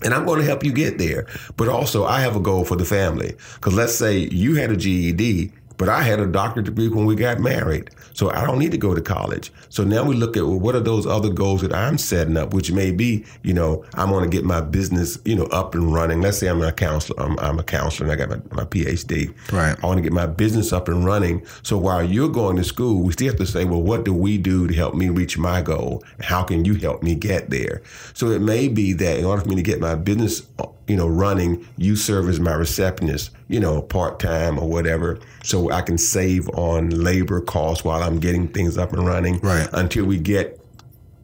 And 0.03 0.13
I'm 0.13 0.25
going 0.25 0.39
to 0.39 0.45
help 0.45 0.61
you 0.65 0.73
get 0.73 0.97
there. 0.97 1.25
But 1.55 1.69
also, 1.69 2.03
I 2.03 2.19
have 2.19 2.35
a 2.35 2.41
goal 2.41 2.65
for 2.65 2.75
the 2.75 2.83
family. 2.85 3.33
Because 3.55 3.75
let's 3.75 3.95
say 3.95 4.17
you 4.17 4.55
had 4.55 4.71
a 4.71 4.75
GED, 4.75 5.53
but 5.77 5.89
I 5.89 6.01
had 6.01 6.19
a 6.19 6.25
doctorate 6.25 6.65
degree 6.65 6.89
when 6.89 7.05
we 7.05 7.15
got 7.15 7.39
married. 7.39 7.91
So 8.13 8.31
I 8.31 8.45
don't 8.45 8.57
need 8.57 8.71
to 8.71 8.77
go 8.77 8.95
to 8.95 9.01
college. 9.01 9.51
So 9.69 9.83
now 9.83 10.03
we 10.03 10.15
look 10.15 10.35
at 10.35 10.43
well, 10.43 10.59
what 10.59 10.75
are 10.75 10.79
those 10.79 11.05
other 11.05 11.29
goals 11.29 11.61
that 11.61 11.73
I'm 11.73 11.97
setting 11.99 12.35
up, 12.35 12.53
which 12.53 12.71
may 12.71 12.91
be, 12.91 13.25
you 13.43 13.53
know, 13.53 13.85
I 13.93 14.05
want 14.05 14.23
to 14.23 14.29
get 14.29 14.43
my 14.43 14.59
business, 14.59 15.19
you 15.23 15.35
know, 15.35 15.45
up 15.45 15.75
and 15.75 15.93
running. 15.93 16.21
Let's 16.21 16.39
say 16.39 16.47
I'm 16.47 16.61
a 16.61 16.71
counselor. 16.71 17.21
I'm, 17.21 17.37
I'm 17.39 17.59
a 17.59 17.63
counselor 17.63 18.09
and 18.09 18.21
I 18.21 18.25
got 18.25 18.29
my, 18.29 18.63
my 18.63 18.65
PhD. 18.65 19.33
Right. 19.51 19.77
I 19.81 19.85
want 19.85 19.99
to 19.99 20.01
get 20.01 20.13
my 20.13 20.25
business 20.25 20.73
up 20.73 20.87
and 20.87 21.05
running. 21.05 21.45
So 21.61 21.77
while 21.77 22.03
you're 22.03 22.29
going 22.29 22.55
to 22.57 22.63
school, 22.63 23.03
we 23.03 23.13
still 23.13 23.27
have 23.27 23.37
to 23.37 23.45
say, 23.45 23.65
well, 23.65 23.81
what 23.81 24.03
do 24.03 24.13
we 24.13 24.39
do 24.39 24.67
to 24.67 24.73
help 24.73 24.95
me 24.95 25.09
reach 25.09 25.37
my 25.37 25.61
goal? 25.61 26.03
How 26.21 26.43
can 26.43 26.65
you 26.65 26.73
help 26.75 27.03
me 27.03 27.13
get 27.13 27.51
there? 27.51 27.83
So 28.15 28.31
it 28.31 28.41
may 28.41 28.67
be 28.67 28.93
that 28.93 29.19
in 29.19 29.25
order 29.25 29.43
for 29.43 29.49
me 29.49 29.55
to 29.55 29.61
get 29.61 29.79
my 29.79 29.93
business, 29.93 30.41
you 30.87 30.95
know, 30.95 31.07
running, 31.07 31.67
you 31.77 31.95
serve 31.95 32.29
as 32.29 32.39
my 32.39 32.53
receptionist, 32.53 33.29
you 33.49 33.59
know, 33.59 33.81
part 33.81 34.19
time 34.19 34.59
or 34.59 34.67
whatever, 34.67 35.19
so 35.43 35.71
I 35.71 35.81
can 35.81 35.97
save 35.97 36.49
on 36.49 36.89
labor 36.89 37.39
costs 37.41 37.83
while 37.83 38.03
I'm 38.03 38.19
getting 38.19 38.47
things 38.47 38.77
up 38.77 38.93
and 38.93 39.05
running. 39.05 39.39
Right. 39.39 39.67
Until 39.73 40.05
we 40.05 40.17
get 40.17 40.59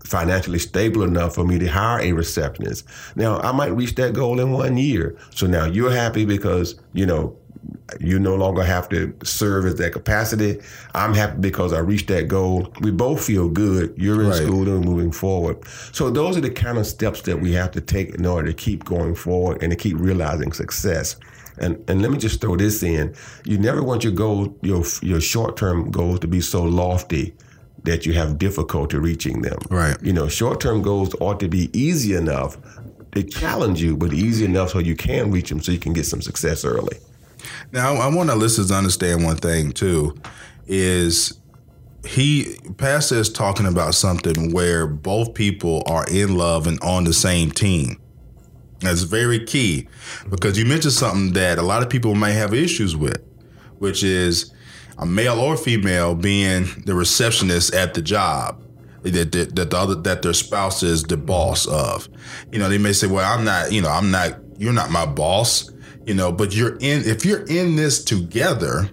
financially 0.06 0.60
stable 0.60 1.04
enough 1.04 1.36
for 1.36 1.44
me 1.44 1.58
to 1.60 1.68
hire 1.68 2.00
a 2.02 2.12
receptionist. 2.12 2.86
Now, 3.16 3.40
I 3.40 3.52
might 3.52 3.74
reach 3.76 3.96
that 3.96 4.14
goal 4.14 4.40
in 4.40 4.52
one 4.52 4.78
year. 4.78 5.16
So 5.34 5.48
now 5.48 5.66
you're 5.66 5.92
happy 5.92 6.26
because, 6.26 6.76
you 6.94 7.06
know, 7.06 7.36
you 8.00 8.20
no 8.20 8.36
longer 8.36 8.64
have 8.64 8.90
to 8.90 9.14
serve 9.24 9.66
as 9.66 9.76
that 9.76 9.94
capacity. 9.94 10.60
I'm 10.94 11.14
happy 11.14 11.40
because 11.40 11.72
I 11.74 11.80
reached 11.80 12.08
that 12.08 12.28
goal. 12.28 12.72
We 12.82 12.92
both 12.92 13.24
feel 13.24 13.50
good. 13.50 13.94
You're 13.98 14.22
in 14.22 14.28
Right. 14.30 14.42
school 14.44 14.68
and 14.68 14.84
moving 14.84 15.12
forward. 15.12 15.58
So 15.94 16.10
those 16.10 16.38
are 16.38 16.42
the 16.42 16.50
kind 16.50 16.78
of 16.78 16.86
steps 16.86 17.22
that 17.22 17.42
we 17.42 17.54
have 17.54 17.72
to 17.72 17.82
take 17.82 18.16
in 18.16 18.26
order 18.26 18.50
to 18.50 18.54
keep 18.54 18.84
going 18.84 19.16
forward 19.16 19.64
and 19.64 19.72
to 19.72 19.76
keep 19.78 19.98
realizing 20.00 20.52
success. 20.52 21.16
And 21.58 21.84
and 21.90 22.02
let 22.02 22.12
me 22.12 22.18
just 22.18 22.42
throw 22.42 22.56
this 22.56 22.84
in: 22.84 23.16
you 23.46 23.58
never 23.58 23.84
want 23.84 24.04
your 24.04 24.14
goal, 24.14 24.58
your 24.62 24.84
your 25.02 25.22
short 25.22 25.58
term 25.58 25.92
goals, 25.92 26.20
to 26.22 26.28
be 26.28 26.42
so 26.42 26.64
lofty 26.64 27.34
that 27.84 28.06
you 28.06 28.14
have 28.14 28.38
difficulty 28.38 28.98
reaching 28.98 29.42
them. 29.42 29.58
Right. 29.70 30.02
You 30.02 30.14
know, 30.14 30.28
short 30.28 30.62
term 30.62 30.82
goals 30.82 31.16
ought 31.20 31.40
to 31.42 31.48
be 31.48 31.70
easy 31.78 32.16
enough. 32.16 32.58
They 33.12 33.24
challenge 33.24 33.82
you, 33.82 33.96
but 33.96 34.14
easy 34.14 34.46
enough 34.46 34.72
so 34.72 34.80
you 34.80 34.96
can 34.96 35.32
reach 35.32 35.50
them, 35.50 35.62
so 35.62 35.72
you 35.72 35.80
can 35.80 35.94
get 35.94 36.06
some 36.06 36.22
success 36.22 36.66
early. 36.66 36.98
Now, 37.72 37.96
I 37.96 38.08
want 38.14 38.30
our 38.30 38.36
listeners 38.36 38.70
to 38.70 38.74
understand 38.74 39.24
one 39.24 39.38
thing 39.38 39.72
too, 39.72 40.16
is 40.66 41.38
he 42.08 42.58
Pastor 42.78 43.16
is 43.16 43.30
talking 43.30 43.66
about 43.66 43.96
something 43.96 44.52
where 44.52 44.88
both 44.88 45.34
people 45.34 45.84
are 45.86 46.06
in 46.10 46.36
love 46.36 46.68
and 46.68 46.80
on 46.82 47.04
the 47.04 47.14
same 47.14 47.52
team. 47.52 48.00
That's 48.84 49.04
very 49.04 49.44
key 49.44 49.88
because 50.30 50.58
you 50.58 50.66
mentioned 50.66 50.94
something 50.94 51.34
that 51.34 51.58
a 51.58 51.62
lot 51.62 51.84
of 51.84 51.90
people 51.90 52.16
may 52.16 52.34
have 52.34 52.54
issues 52.54 52.96
with, 52.96 53.22
which 53.80 54.04
is 54.04 54.54
a 54.98 55.06
male 55.06 55.40
or 55.40 55.58
female 55.58 56.16
being 56.16 56.66
the 56.86 56.94
receptionist 56.94 57.74
at 57.74 57.94
the 57.94 58.02
job 58.02 58.62
that 59.04 59.32
that, 59.32 59.56
that 59.56 59.70
the 59.72 59.78
other 59.78 59.96
that 59.96 60.22
their 60.22 60.34
spouse 60.34 60.84
is 60.84 61.04
the 61.04 61.18
boss 61.18 61.68
of. 61.68 62.08
You 62.52 62.60
know, 62.60 62.70
they 62.70 62.78
may 62.78 62.94
say, 62.94 63.08
"Well, 63.08 63.26
I'm 63.26 63.46
not. 63.46 63.72
You 63.72 63.82
know, 63.82 63.90
I'm 63.90 64.12
not. 64.12 64.40
You're 64.58 64.74
not 64.74 64.92
my 64.92 65.06
boss." 65.06 65.70
You 66.06 66.14
know, 66.14 66.32
but 66.32 66.56
you're 66.56 66.76
in. 66.78 67.04
If 67.06 67.26
you're 67.26 67.46
in 67.46 67.76
this 67.76 68.04
together, 68.04 68.90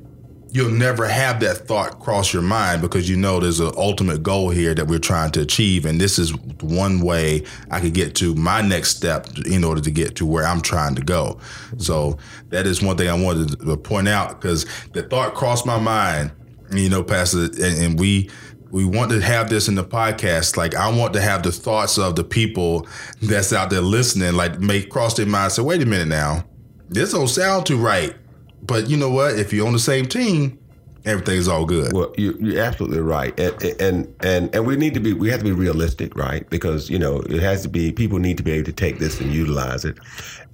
you'll 0.52 0.71
never 0.71 1.07
have 1.07 1.40
that 1.40 1.59
thought 1.59 2.00
cross 2.00 2.33
your 2.33 2.42
mind 2.42 2.83
because 2.83 3.09
you 3.09 3.16
know 3.16 3.40
there's 3.40 3.61
an 3.61 3.73
ultimate 3.76 4.23
goal 4.23 4.50
here 4.50 4.75
that 4.75 4.87
we're 4.87 4.99
trying 4.99 5.30
to 5.33 5.40
achieve, 5.40 5.85
and 5.85 6.00
this 6.00 6.19
is 6.19 6.35
one 6.61 7.00
way 7.00 7.45
I 7.71 7.80
could 7.80 7.95
get 7.95 8.14
to 8.16 8.35
my 8.35 8.61
next 8.61 8.97
step 8.97 9.26
in 9.47 9.64
order 9.64 9.80
to 9.80 9.90
get 9.90 10.16
to 10.16 10.26
where 10.26 10.45
I'm 10.45 10.61
trying 10.61 10.95
to 10.97 11.02
go. 11.02 11.38
So 11.78 12.19
that 12.49 12.66
is 12.66 12.83
one 12.83 12.97
thing 12.97 13.09
I 13.09 13.21
wanted 13.21 13.61
to 13.61 13.76
point 13.76 14.09
out 14.09 14.40
because 14.40 14.66
the 14.92 15.02
thought 15.02 15.35
crossed 15.35 15.66
my 15.66 15.78
mind. 15.78 16.33
You 16.73 16.88
know, 16.88 17.02
Pastor, 17.02 17.45
and, 17.45 17.83
and 17.83 17.99
we 17.99 18.30
we 18.71 18.85
want 18.85 19.11
to 19.11 19.21
have 19.21 19.50
this 19.50 19.69
in 19.69 19.75
the 19.75 19.85
podcast. 19.85 20.57
Like 20.57 20.75
I 20.75 20.88
want 20.97 21.12
to 21.14 21.21
have 21.21 21.42
the 21.42 21.52
thoughts 21.52 21.99
of 21.99 22.16
the 22.16 22.25
people 22.25 22.87
that's 23.21 23.52
out 23.52 23.71
there 23.71 23.80
listening, 23.80 24.35
like 24.35 24.61
may 24.61 24.83
cross 24.83 25.14
their 25.14 25.26
mind. 25.26 25.52
Say, 25.52 25.62
wait 25.62 25.83
a 25.83 25.87
minute 25.87 26.09
now, 26.09 26.45
this 26.88 27.12
don't 27.12 27.28
sound 27.28 27.66
too 27.66 27.76
right. 27.76 28.14
But 28.62 28.88
you 28.88 28.97
know 28.97 29.11
what? 29.11 29.38
If 29.38 29.52
you're 29.52 29.67
on 29.67 29.73
the 29.73 29.79
same 29.79 30.07
team, 30.07 30.59
everything's 31.05 31.49
all 31.49 31.64
good. 31.64 31.93
Well, 31.93 32.12
you, 32.17 32.37
you're 32.40 32.62
absolutely 32.62 33.00
right, 33.00 33.38
and, 33.38 33.62
and 33.81 34.14
and 34.21 34.55
and 34.55 34.67
we 34.67 34.76
need 34.76 34.95
to 34.95 35.00
be 35.00 35.12
we 35.12 35.31
have 35.31 35.40
to 35.40 35.45
be 35.45 35.52
realistic, 35.52 36.17
right? 36.17 36.49
Because 36.50 36.90
you 36.90 36.99
know 36.99 37.21
it 37.21 37.40
has 37.40 37.62
to 37.62 37.69
be 37.69 37.93
people 37.93 38.19
need 38.19 38.37
to 38.37 38.43
be 38.43 38.52
able 38.52 38.67
to 38.67 38.73
take 38.73 38.99
this 38.99 39.21
and 39.21 39.33
utilize 39.33 39.85
it, 39.85 39.99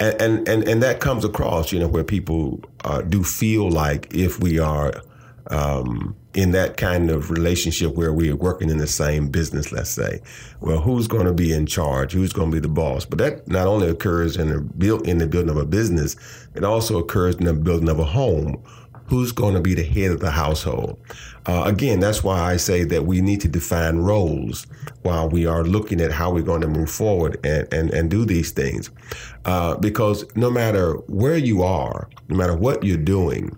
and 0.00 0.20
and 0.20 0.48
and, 0.48 0.68
and 0.68 0.82
that 0.82 1.00
comes 1.00 1.24
across, 1.24 1.72
you 1.72 1.78
know, 1.78 1.88
where 1.88 2.04
people 2.04 2.60
uh, 2.84 3.02
do 3.02 3.22
feel 3.22 3.70
like 3.70 4.12
if 4.14 4.40
we 4.40 4.58
are 4.58 5.02
um, 5.50 6.16
in 6.34 6.52
that 6.52 6.76
kind 6.76 7.10
of 7.10 7.30
relationship 7.30 7.94
where 7.94 8.12
we 8.12 8.30
are 8.30 8.36
working 8.36 8.68
in 8.68 8.78
the 8.78 8.86
same 8.86 9.28
business, 9.28 9.72
let's 9.72 9.90
say, 9.90 10.20
well, 10.60 10.80
who's 10.80 11.08
going 11.08 11.26
to 11.26 11.32
be 11.32 11.52
in 11.52 11.66
charge? 11.66 12.12
Who's 12.12 12.32
going 12.32 12.50
to 12.50 12.56
be 12.56 12.60
the 12.60 12.68
boss? 12.68 13.04
But 13.04 13.18
that 13.18 13.48
not 13.48 13.66
only 13.66 13.88
occurs 13.88 14.36
in 14.36 14.48
the 14.48 14.60
build 14.60 15.06
in 15.06 15.18
the 15.18 15.26
building 15.26 15.50
of 15.50 15.56
a 15.56 15.66
business, 15.66 16.16
it 16.54 16.64
also 16.64 16.98
occurs 16.98 17.36
in 17.36 17.44
the 17.44 17.54
building 17.54 17.88
of 17.88 17.98
a 17.98 18.04
home. 18.04 18.62
Who's 19.08 19.30
going 19.30 19.54
to 19.54 19.60
be 19.60 19.74
the 19.74 19.84
head 19.84 20.10
of 20.10 20.18
the 20.18 20.32
household? 20.32 20.98
Uh, 21.46 21.62
again, 21.64 22.00
that's 22.00 22.24
why 22.24 22.40
I 22.40 22.56
say 22.56 22.82
that 22.82 23.06
we 23.06 23.20
need 23.20 23.40
to 23.42 23.48
define 23.48 23.98
roles 23.98 24.66
while 25.02 25.28
we 25.28 25.46
are 25.46 25.62
looking 25.62 26.00
at 26.00 26.10
how 26.10 26.32
we're 26.32 26.42
going 26.42 26.62
to 26.62 26.68
move 26.68 26.90
forward 26.90 27.38
and, 27.46 27.72
and, 27.72 27.90
and 27.92 28.10
do 28.10 28.24
these 28.24 28.50
things. 28.50 28.90
Uh, 29.44 29.76
because 29.76 30.24
no 30.34 30.50
matter 30.50 30.94
where 31.06 31.36
you 31.36 31.62
are, 31.62 32.08
no 32.28 32.36
matter 32.36 32.56
what 32.56 32.82
you're 32.82 32.96
doing, 32.96 33.56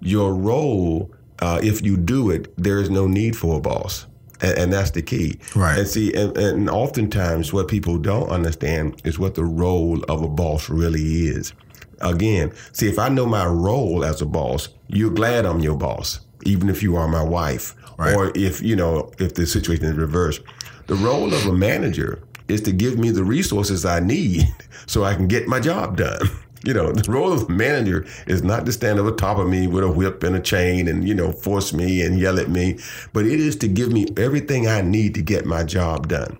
your 0.00 0.34
role, 0.34 1.14
uh, 1.40 1.60
if 1.62 1.82
you 1.82 1.96
do 1.96 2.30
it, 2.30 2.54
there 2.56 2.78
is 2.78 2.90
no 2.90 3.06
need 3.06 3.36
for 3.36 3.58
a 3.58 3.60
boss. 3.60 4.06
And, 4.40 4.58
and 4.58 4.72
that's 4.72 4.90
the 4.90 5.02
key. 5.02 5.38
Right. 5.54 5.78
And 5.78 5.88
see, 5.88 6.12
and, 6.14 6.36
and 6.36 6.70
oftentimes 6.70 7.52
what 7.52 7.68
people 7.68 7.98
don't 7.98 8.28
understand 8.28 9.00
is 9.04 9.18
what 9.18 9.34
the 9.34 9.44
role 9.44 10.02
of 10.04 10.22
a 10.22 10.28
boss 10.28 10.68
really 10.68 11.26
is. 11.26 11.52
Again, 12.00 12.52
see, 12.72 12.88
if 12.88 12.98
I 12.98 13.08
know 13.08 13.26
my 13.26 13.46
role 13.46 14.04
as 14.04 14.22
a 14.22 14.26
boss, 14.26 14.70
you're 14.88 15.10
glad 15.10 15.44
I'm 15.44 15.60
your 15.60 15.76
boss, 15.76 16.20
even 16.44 16.70
if 16.70 16.82
you 16.82 16.96
are 16.96 17.08
my 17.08 17.22
wife. 17.22 17.74
Right. 17.98 18.16
Or 18.16 18.32
if, 18.34 18.62
you 18.62 18.76
know, 18.76 19.12
if 19.18 19.34
the 19.34 19.46
situation 19.46 19.84
is 19.84 19.96
reversed. 19.96 20.40
The 20.86 20.94
role 20.94 21.32
of 21.32 21.46
a 21.46 21.52
manager 21.52 22.22
is 22.48 22.62
to 22.62 22.72
give 22.72 22.98
me 22.98 23.10
the 23.10 23.22
resources 23.22 23.84
I 23.84 24.00
need 24.00 24.48
so 24.86 25.04
I 25.04 25.14
can 25.14 25.28
get 25.28 25.46
my 25.46 25.60
job 25.60 25.96
done. 25.96 26.20
You 26.64 26.74
know, 26.74 26.92
the 26.92 27.10
role 27.10 27.32
of 27.32 27.48
manager 27.48 28.06
is 28.26 28.42
not 28.42 28.66
to 28.66 28.72
stand 28.72 28.98
over 28.98 29.12
top 29.12 29.38
of 29.38 29.48
me 29.48 29.66
with 29.66 29.82
a 29.82 29.90
whip 29.90 30.22
and 30.22 30.36
a 30.36 30.40
chain 30.40 30.88
and, 30.88 31.08
you 31.08 31.14
know, 31.14 31.32
force 31.32 31.72
me 31.72 32.02
and 32.02 32.18
yell 32.20 32.38
at 32.38 32.50
me, 32.50 32.78
but 33.14 33.24
it 33.24 33.40
is 33.40 33.56
to 33.56 33.68
give 33.68 33.90
me 33.90 34.06
everything 34.18 34.68
I 34.68 34.82
need 34.82 35.14
to 35.14 35.22
get 35.22 35.46
my 35.46 35.64
job 35.64 36.08
done. 36.08 36.38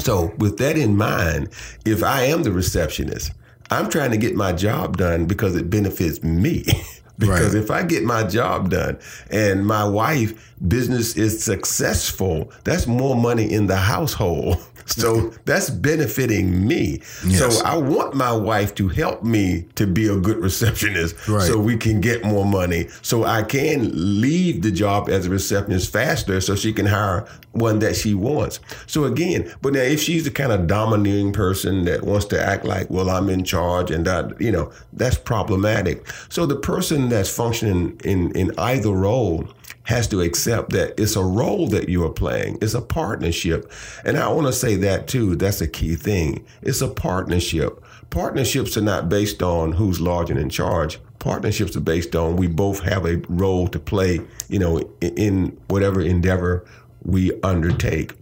So, 0.00 0.32
with 0.38 0.58
that 0.58 0.76
in 0.76 0.96
mind, 0.96 1.50
if 1.84 2.02
I 2.02 2.24
am 2.24 2.42
the 2.42 2.50
receptionist, 2.50 3.30
I'm 3.70 3.88
trying 3.88 4.10
to 4.10 4.16
get 4.16 4.34
my 4.34 4.52
job 4.52 4.96
done 4.96 5.26
because 5.26 5.54
it 5.54 5.70
benefits 5.70 6.22
me. 6.22 6.64
because 7.18 7.54
Right. 7.54 7.62
if 7.62 7.70
I 7.70 7.84
get 7.84 8.02
my 8.02 8.24
job 8.24 8.70
done 8.70 8.98
and 9.30 9.64
my 9.64 9.84
wife 9.84 10.52
business 10.66 11.16
is 11.16 11.44
successful, 11.44 12.50
that's 12.64 12.88
more 12.88 13.14
money 13.14 13.52
in 13.52 13.68
the 13.68 13.76
household. 13.76 14.56
So 14.86 15.32
that's 15.44 15.70
benefiting 15.70 16.66
me. 16.66 17.00
Yes. 17.26 17.58
So 17.58 17.64
I 17.64 17.76
want 17.76 18.14
my 18.14 18.32
wife 18.32 18.74
to 18.76 18.88
help 18.88 19.22
me 19.22 19.66
to 19.76 19.86
be 19.86 20.08
a 20.08 20.16
good 20.16 20.36
receptionist 20.38 21.16
Right. 21.28 21.46
so 21.46 21.58
we 21.58 21.76
can 21.76 22.00
get 22.00 22.24
more 22.24 22.44
money. 22.44 22.88
So 23.02 23.24
I 23.24 23.42
can 23.42 23.90
leave 24.20 24.62
the 24.62 24.70
job 24.70 25.08
as 25.08 25.26
a 25.26 25.30
receptionist 25.30 25.92
faster 25.92 26.40
so 26.40 26.54
she 26.54 26.72
can 26.72 26.86
hire 26.86 27.26
one 27.52 27.78
that 27.78 27.96
she 27.96 28.14
wants. 28.14 28.60
So 28.86 29.04
again, 29.04 29.52
but 29.62 29.72
now 29.72 29.80
if 29.80 30.00
she's 30.00 30.24
the 30.24 30.30
kind 30.30 30.52
of 30.52 30.66
domineering 30.66 31.32
person 31.32 31.84
that 31.84 32.02
wants 32.04 32.26
to 32.26 32.42
act 32.44 32.64
like, 32.64 32.90
well, 32.90 33.08
I'm 33.10 33.28
in 33.30 33.44
charge 33.44 33.90
and 33.90 34.04
that, 34.06 34.40
you 34.40 34.50
know, 34.52 34.72
that's 34.92 35.16
problematic. 35.16 36.06
So 36.28 36.46
the 36.46 36.56
person 36.56 37.08
that's 37.08 37.30
functioning 37.34 38.00
in, 38.04 38.32
in 38.32 38.52
either 38.58 38.90
role 38.90 39.48
has 39.84 40.08
to 40.08 40.20
accept 40.20 40.70
that 40.70 40.98
it's 40.98 41.16
a 41.16 41.22
role 41.22 41.68
that 41.68 41.88
you 41.88 42.04
are 42.04 42.10
playing. 42.10 42.58
It's 42.60 42.74
a 42.74 42.80
partnership. 42.80 43.70
And 44.04 44.18
I 44.18 44.28
want 44.28 44.46
to 44.46 44.52
say 44.52 44.76
that 44.76 45.06
too. 45.06 45.36
That's 45.36 45.60
a 45.60 45.68
key 45.68 45.94
thing. 45.94 46.44
It's 46.62 46.80
a 46.80 46.88
partnership. 46.88 47.82
Partnerships 48.10 48.76
are 48.76 48.82
not 48.82 49.08
based 49.08 49.42
on 49.42 49.72
who's 49.72 50.00
large 50.00 50.30
and 50.30 50.38
in 50.38 50.48
charge. 50.48 50.98
Partnerships 51.18 51.76
are 51.76 51.80
based 51.80 52.16
on 52.16 52.36
we 52.36 52.46
both 52.46 52.80
have 52.80 53.04
a 53.04 53.18
role 53.28 53.68
to 53.68 53.78
play, 53.78 54.20
you 54.48 54.58
know, 54.58 54.78
in, 55.00 55.58
whatever 55.68 56.00
endeavor 56.00 56.64
we 57.02 57.32
undertake. 57.42 58.14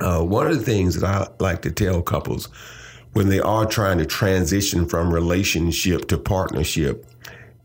Uh, 0.00 0.22
one 0.22 0.46
of 0.46 0.56
the 0.58 0.64
things 0.64 1.00
that 1.00 1.04
I 1.04 1.28
like 1.42 1.62
to 1.62 1.70
tell 1.70 2.00
couples 2.00 2.48
when 3.12 3.28
they 3.28 3.40
are 3.40 3.66
trying 3.66 3.98
to 3.98 4.06
transition 4.06 4.86
from 4.86 5.12
relationship 5.12 6.08
to 6.08 6.18
partnership 6.18 7.04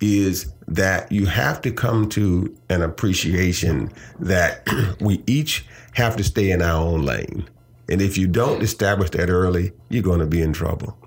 is 0.01 0.51
that 0.67 1.12
you 1.12 1.25
have 1.25 1.62
to 1.62 1.72
come 1.72 2.10
to 2.10 2.55
an 2.70 2.82
appreciation 2.82 3.91
that 4.20 4.67
we 5.00 5.22
each 5.27 5.65
have 5.93 6.15
to 6.17 6.24
stay 6.24 6.51
in 6.51 6.62
our 6.62 6.82
own 6.82 7.03
lane. 7.03 7.48
And 7.89 8.01
if 8.01 8.17
you 8.17 8.27
don't 8.27 8.62
establish 8.62 9.10
that 9.12 9.29
early, 9.29 9.74
you're 9.89 10.03
going 10.03 10.20
to 10.20 10.25
be 10.25 10.41
in 10.41 10.53
trouble. 10.53 10.98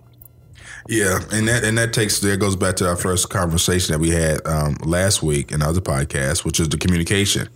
Yeah, 0.89 1.19
and 1.33 1.49
that 1.49 1.65
and 1.65 1.77
that 1.79 1.93
takes 1.93 2.21
there 2.21 2.37
goes 2.37 2.55
back 2.55 2.77
to 2.77 2.89
our 2.89 2.95
first 2.95 3.29
conversation 3.29 3.93
that 3.93 3.99
we 3.99 4.11
had 4.11 4.47
um, 4.47 4.77
last 4.85 5.21
week 5.21 5.51
in 5.51 5.61
other 5.61 5.81
podcast, 5.81 6.45
which 6.45 6.61
is 6.61 6.69
the 6.69 6.77
communication. 6.77 7.49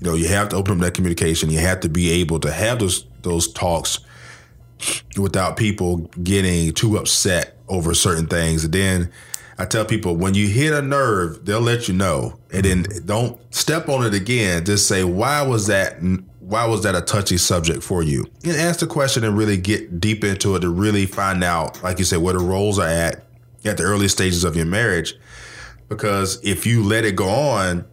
You 0.00 0.06
know, 0.06 0.14
you 0.14 0.28
have 0.28 0.50
to 0.50 0.56
open 0.56 0.74
up 0.74 0.80
that 0.80 0.94
communication. 0.94 1.50
You 1.50 1.58
have 1.58 1.80
to 1.80 1.88
be 1.88 2.12
able 2.12 2.38
to 2.40 2.52
have 2.52 2.78
those 2.78 3.04
those 3.22 3.52
talks 3.52 3.98
without 5.16 5.56
people 5.56 5.98
getting 6.22 6.72
too 6.72 6.98
upset 6.98 7.56
over 7.68 7.94
certain 7.94 8.26
things. 8.26 8.64
And 8.64 8.72
then 8.72 9.10
I 9.58 9.66
tell 9.66 9.84
people 9.84 10.16
when 10.16 10.34
you 10.34 10.48
hit 10.48 10.72
a 10.72 10.82
nerve, 10.82 11.44
they'll 11.44 11.60
let 11.60 11.88
you 11.88 11.94
know, 11.94 12.38
and 12.52 12.64
then 12.64 12.84
mm-hmm. 12.84 13.06
don't 13.06 13.54
step 13.54 13.88
on 13.88 14.04
it 14.04 14.14
again. 14.14 14.64
Just 14.64 14.88
say, 14.88 15.04
"Why 15.04 15.42
was 15.42 15.66
that? 15.66 16.02
Why 16.40 16.66
was 16.66 16.82
that 16.82 16.94
a 16.94 17.00
touchy 17.00 17.36
subject 17.36 17.82
for 17.82 18.02
you?" 18.02 18.24
And 18.44 18.56
ask 18.56 18.80
the 18.80 18.86
question 18.86 19.24
and 19.24 19.36
really 19.36 19.56
get 19.56 20.00
deep 20.00 20.24
into 20.24 20.56
it 20.56 20.60
to 20.60 20.70
really 20.70 21.06
find 21.06 21.44
out, 21.44 21.82
like 21.82 21.98
you 21.98 22.04
said, 22.04 22.20
where 22.20 22.34
the 22.34 22.40
roles 22.40 22.78
are 22.78 22.88
at 22.88 23.24
at 23.64 23.76
the 23.76 23.84
early 23.84 24.08
stages 24.08 24.44
of 24.44 24.56
your 24.56 24.66
marriage. 24.66 25.14
Because 25.88 26.40
if 26.42 26.66
you 26.66 26.82
let 26.82 27.04
it 27.04 27.16
go 27.16 27.28
on 27.28 27.84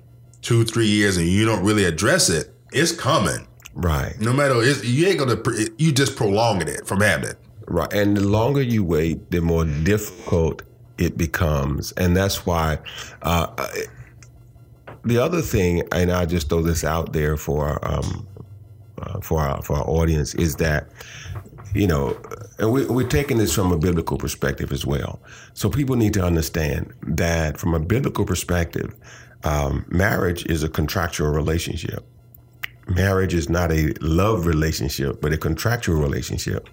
two, 0.41 0.63
three 0.63 0.87
years 0.87 1.17
and 1.17 1.27
you 1.27 1.45
don't 1.45 1.63
really 1.63 1.83
address 1.83 2.29
it, 2.29 2.53
it's 2.71 2.91
coming. 2.91 3.45
Right. 3.73 4.19
No 4.19 4.33
matter 4.33 4.55
it's, 4.57 4.83
you 4.83 5.07
ain't 5.07 5.19
gonna 5.19 5.37
you 5.77 5.91
just 5.91 6.15
prolonging 6.15 6.67
it 6.67 6.87
from 6.87 7.01
happening. 7.01 7.35
Right. 7.67 7.91
And 7.93 8.17
the 8.17 8.27
longer 8.27 8.61
you 8.61 8.83
wait, 8.83 9.29
the 9.31 9.41
more 9.41 9.65
difficult 9.65 10.63
it 10.99 11.17
becomes. 11.17 11.91
And 11.93 12.15
that's 12.15 12.45
why 12.45 12.77
uh, 13.23 13.47
the 15.03 15.17
other 15.17 15.41
thing, 15.41 15.83
and 15.91 16.11
I 16.11 16.25
just 16.25 16.49
throw 16.49 16.61
this 16.61 16.83
out 16.83 17.13
there 17.13 17.37
for 17.37 17.79
um, 17.89 18.27
uh, 19.01 19.21
for 19.21 19.39
our 19.39 19.61
for 19.63 19.77
our 19.77 19.87
audience, 19.87 20.35
is 20.35 20.57
that 20.57 20.89
you 21.73 21.87
know, 21.87 22.19
and 22.57 22.71
we, 22.71 22.85
we're 22.85 23.07
taking 23.07 23.37
this 23.37 23.55
from 23.55 23.71
a 23.71 23.77
biblical 23.77 24.17
perspective 24.17 24.71
as 24.71 24.85
well. 24.85 25.19
So 25.53 25.69
people 25.69 25.95
need 25.95 26.13
to 26.15 26.23
understand 26.23 26.93
that 27.03 27.57
from 27.57 27.73
a 27.73 27.79
biblical 27.79 28.25
perspective, 28.25 28.93
um, 29.43 29.85
marriage 29.87 30.45
is 30.47 30.63
a 30.63 30.69
contractual 30.69 31.29
relationship. 31.29 32.05
Marriage 32.87 33.35
is 33.35 33.49
not 33.49 33.71
a 33.71 33.93
love 34.01 34.47
relationship, 34.47 35.21
but 35.21 35.31
a 35.31 35.37
contractual 35.37 36.01
relationship. 36.01 36.67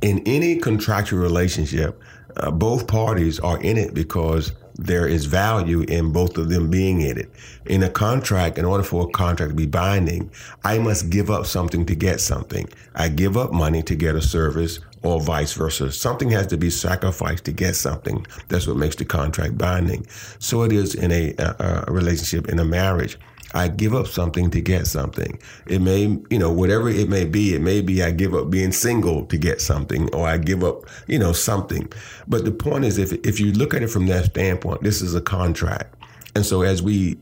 In 0.00 0.22
any 0.24 0.56
contractual 0.56 1.18
relationship, 1.18 2.00
uh, 2.36 2.50
both 2.50 2.86
parties 2.86 3.40
are 3.40 3.60
in 3.60 3.76
it 3.76 3.94
because 3.94 4.52
there 4.76 5.06
is 5.06 5.26
value 5.26 5.82
in 5.82 6.12
both 6.12 6.36
of 6.36 6.48
them 6.48 6.68
being 6.68 7.00
in 7.00 7.16
it. 7.16 7.30
In 7.66 7.82
a 7.82 7.88
contract, 7.88 8.58
in 8.58 8.64
order 8.64 8.82
for 8.82 9.04
a 9.04 9.10
contract 9.10 9.50
to 9.50 9.56
be 9.56 9.66
binding, 9.66 10.30
I 10.64 10.78
must 10.78 11.10
give 11.10 11.30
up 11.30 11.46
something 11.46 11.86
to 11.86 11.94
get 11.94 12.20
something. 12.20 12.68
I 12.94 13.08
give 13.08 13.36
up 13.36 13.52
money 13.52 13.82
to 13.84 13.94
get 13.94 14.16
a 14.16 14.22
service 14.22 14.80
or 15.02 15.20
vice 15.20 15.52
versa. 15.52 15.92
Something 15.92 16.30
has 16.30 16.46
to 16.48 16.56
be 16.56 16.70
sacrificed 16.70 17.44
to 17.44 17.52
get 17.52 17.76
something. 17.76 18.26
That's 18.48 18.66
what 18.66 18.76
makes 18.76 18.96
the 18.96 19.04
contract 19.04 19.56
binding. 19.56 20.06
So 20.38 20.62
it 20.62 20.72
is 20.72 20.94
in 20.94 21.12
a, 21.12 21.34
a, 21.38 21.84
a 21.86 21.92
relationship, 21.92 22.48
in 22.48 22.58
a 22.58 22.64
marriage. 22.64 23.18
I 23.54 23.68
give 23.68 23.94
up 23.94 24.08
something 24.08 24.50
to 24.50 24.60
get 24.60 24.86
something. 24.86 25.38
It 25.66 25.80
may, 25.80 26.18
you 26.28 26.38
know, 26.38 26.52
whatever 26.52 26.88
it 26.88 27.08
may 27.08 27.24
be, 27.24 27.54
it 27.54 27.62
may 27.62 27.80
be 27.80 28.02
I 28.02 28.10
give 28.10 28.34
up 28.34 28.50
being 28.50 28.72
single 28.72 29.24
to 29.26 29.36
get 29.38 29.60
something, 29.60 30.12
or 30.12 30.26
I 30.26 30.38
give 30.38 30.64
up, 30.64 30.84
you 31.06 31.18
know, 31.18 31.32
something. 31.32 31.90
But 32.26 32.44
the 32.44 32.52
point 32.52 32.84
is, 32.84 32.98
if, 32.98 33.12
if 33.24 33.38
you 33.38 33.52
look 33.52 33.72
at 33.72 33.82
it 33.82 33.88
from 33.88 34.06
that 34.06 34.26
standpoint, 34.26 34.82
this 34.82 35.00
is 35.00 35.14
a 35.14 35.20
contract. 35.20 35.94
And 36.34 36.44
so 36.44 36.62
as 36.62 36.82
we 36.82 37.16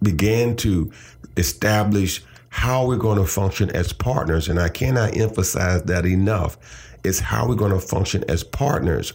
began 0.00 0.54
to 0.56 0.92
establish 1.36 2.22
how 2.50 2.86
we're 2.86 2.96
going 2.96 3.18
to 3.18 3.26
function 3.26 3.70
as 3.70 3.92
partners, 3.92 4.48
and 4.48 4.60
I 4.60 4.68
cannot 4.68 5.16
emphasize 5.16 5.82
that 5.82 6.06
enough, 6.06 6.56
is 7.04 7.20
how 7.20 7.48
we're 7.48 7.54
going 7.54 7.72
to 7.72 7.80
function 7.80 8.24
as 8.28 8.44
partners 8.44 9.12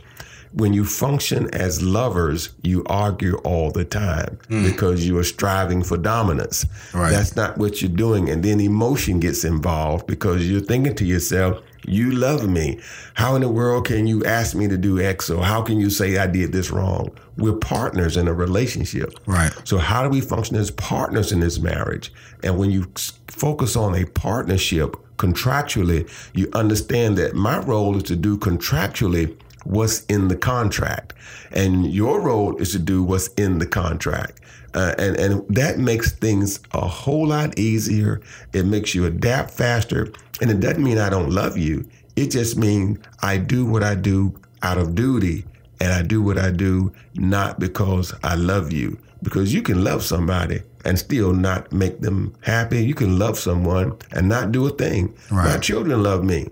when 0.53 0.71
you 0.71 0.85
function 0.85 1.49
as 1.53 1.81
lovers, 1.81 2.49
you 2.61 2.83
argue 2.85 3.37
all 3.37 3.71
the 3.71 3.83
time 3.83 4.37
mm. 4.49 4.63
because 4.63 5.05
you 5.05 5.17
are 5.17 5.23
striving 5.23 5.83
for 5.83 5.97
dominance. 5.97 6.65
Right. 6.93 7.09
That's 7.09 7.35
not 7.35 7.57
what 7.57 7.81
you're 7.81 7.89
doing. 7.91 8.29
And 8.29 8.43
then 8.43 8.59
emotion 8.59 9.19
gets 9.19 9.43
involved 9.43 10.05
because 10.05 10.47
you're 10.49 10.61
thinking 10.61 10.95
to 10.95 11.05
yourself, 11.05 11.61
you 11.85 12.11
love 12.11 12.47
me. 12.47 12.79
How 13.15 13.35
in 13.35 13.41
the 13.41 13.49
world 13.49 13.87
can 13.87 14.07
you 14.07 14.23
ask 14.25 14.55
me 14.55 14.67
to 14.67 14.77
do 14.77 15.01
X 15.01 15.29
or 15.29 15.43
how 15.43 15.61
can 15.63 15.79
you 15.79 15.89
say 15.89 16.17
I 16.17 16.27
did 16.27 16.51
this 16.51 16.71
wrong? 16.71 17.09
We're 17.35 17.53
partners 17.53 18.15
in 18.15 18.27
a 18.27 18.33
relationship. 18.33 19.19
Right. 19.25 19.51
So 19.63 19.79
how 19.79 20.03
do 20.03 20.09
we 20.09 20.21
function 20.21 20.55
as 20.55 20.71
partners 20.71 21.31
in 21.31 21.39
this 21.39 21.59
marriage? 21.59 22.13
And 22.43 22.57
when 22.57 22.69
you 22.71 22.85
focus 23.27 23.75
on 23.75 23.95
a 23.95 24.05
partnership 24.05 24.95
contractually, 25.17 26.09
you 26.33 26.49
understand 26.53 27.17
that 27.17 27.33
my 27.33 27.59
role 27.59 27.97
is 27.97 28.03
to 28.03 28.15
do 28.15 28.37
contractually 28.37 29.35
what's 29.63 30.05
in 30.05 30.27
the 30.27 30.35
contract. 30.35 31.13
And 31.51 31.91
your 31.91 32.21
role 32.21 32.57
is 32.57 32.71
to 32.71 32.79
do 32.79 33.03
what's 33.03 33.27
in 33.29 33.59
the 33.59 33.65
contract. 33.65 34.39
Uh, 34.73 34.95
and, 34.97 35.15
and 35.17 35.55
that 35.55 35.77
makes 35.77 36.11
things 36.11 36.59
a 36.71 36.87
whole 36.87 37.27
lot 37.27 37.57
easier. 37.59 38.21
It 38.53 38.65
makes 38.65 38.95
you 38.95 39.05
adapt 39.05 39.51
faster. 39.51 40.11
And 40.41 40.49
it 40.49 40.59
doesn't 40.59 40.83
mean 40.83 40.97
I 40.97 41.09
don't 41.09 41.29
love 41.29 41.57
you. 41.57 41.87
It 42.15 42.31
just 42.31 42.57
means 42.57 42.99
I 43.21 43.37
do 43.37 43.65
what 43.65 43.83
I 43.83 43.95
do 43.95 44.39
out 44.61 44.77
of 44.77 44.95
duty. 44.95 45.45
And 45.79 45.91
I 45.91 46.01
do 46.01 46.21
what 46.21 46.37
I 46.37 46.49
do 46.51 46.93
not 47.15 47.59
because 47.59 48.13
I 48.23 48.35
love 48.35 48.71
you. 48.71 48.97
Because 49.21 49.53
you 49.53 49.61
can 49.61 49.83
love 49.83 50.03
somebody 50.03 50.61
and 50.85 50.99
still 50.99 51.33
not 51.33 51.71
make 51.71 52.01
them 52.01 52.33
happy. 52.41 52.83
You 52.83 52.93
can 52.93 53.17
love 53.19 53.37
someone 53.37 53.97
and 54.11 54.27
not 54.27 54.51
do 54.51 54.65
a 54.67 54.69
thing. 54.69 55.13
Right. 55.31 55.45
My 55.45 55.57
children 55.57 56.03
love 56.03 56.23
me. 56.23 56.49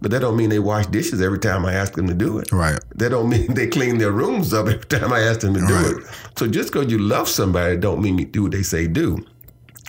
But 0.00 0.10
that 0.10 0.20
don't 0.20 0.36
mean 0.36 0.50
they 0.50 0.58
wash 0.58 0.86
dishes 0.86 1.22
every 1.22 1.38
time 1.38 1.64
I 1.64 1.72
ask 1.72 1.94
them 1.94 2.06
to 2.06 2.14
do 2.14 2.38
it. 2.38 2.52
Right. 2.52 2.78
That 2.96 3.10
don't 3.10 3.28
mean 3.28 3.54
they 3.54 3.66
clean 3.66 3.98
their 3.98 4.12
rooms 4.12 4.52
up 4.52 4.66
every 4.66 4.84
time 4.84 5.12
I 5.12 5.20
ask 5.20 5.40
them 5.40 5.54
to 5.54 5.60
do 5.60 5.74
right. 5.74 5.96
it. 5.96 6.04
So 6.36 6.46
just 6.46 6.72
because 6.72 6.90
you 6.90 6.98
love 6.98 7.28
somebody 7.28 7.76
don't 7.76 8.02
mean 8.02 8.18
you 8.18 8.26
do 8.26 8.44
what 8.44 8.52
they 8.52 8.62
say 8.62 8.86
do. 8.86 9.24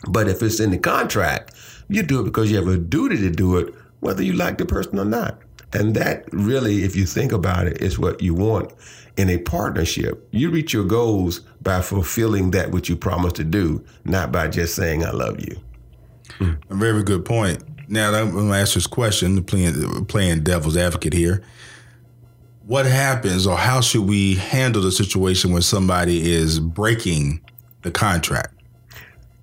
But 0.07 0.27
if 0.27 0.41
it's 0.41 0.59
in 0.59 0.71
the 0.71 0.77
contract, 0.77 1.53
you 1.89 2.03
do 2.03 2.21
it 2.21 2.25
because 2.25 2.51
you 2.51 2.57
have 2.57 2.67
a 2.67 2.77
duty 2.77 3.17
to 3.17 3.29
do 3.29 3.57
it, 3.57 3.73
whether 3.99 4.23
you 4.23 4.33
like 4.33 4.57
the 4.57 4.65
person 4.65 4.99
or 4.99 5.05
not. 5.05 5.39
And 5.73 5.95
that 5.95 6.31
really, 6.31 6.83
if 6.83 6.95
you 6.95 7.05
think 7.05 7.31
about 7.31 7.67
it, 7.67 7.81
is 7.81 7.99
what 7.99 8.21
you 8.21 8.33
want 8.33 8.71
in 9.17 9.29
a 9.29 9.37
partnership. 9.39 10.27
You 10.31 10.49
reach 10.49 10.71
your 10.71 10.85
goals 10.85 11.39
by 11.61 11.81
fulfilling 11.81 12.51
that 12.51 12.71
which 12.71 12.87
you 12.87 12.95
promised 12.95 13.35
to 13.37 13.43
do, 13.43 13.83
not 14.05 14.31
by 14.31 14.47
just 14.47 14.75
saying, 14.75 15.03
I 15.03 15.11
love 15.11 15.41
you. 15.41 15.59
A 16.39 16.75
very 16.75 17.03
good 17.03 17.25
point. 17.25 17.63
Now, 17.87 18.13
I'm 18.13 18.31
going 18.31 18.49
to 18.49 18.55
ask 18.55 18.73
this 18.73 18.87
question, 18.87 19.43
playing, 19.43 20.05
playing 20.05 20.43
devil's 20.43 20.75
advocate 20.75 21.13
here. 21.13 21.43
What 22.65 22.85
happens, 22.85 23.47
or 23.47 23.55
how 23.55 23.79
should 23.79 24.05
we 24.07 24.35
handle 24.35 24.81
the 24.81 24.91
situation 24.91 25.53
when 25.53 25.61
somebody 25.61 26.31
is 26.31 26.59
breaking 26.59 27.39
the 27.83 27.91
contract? 27.91 28.53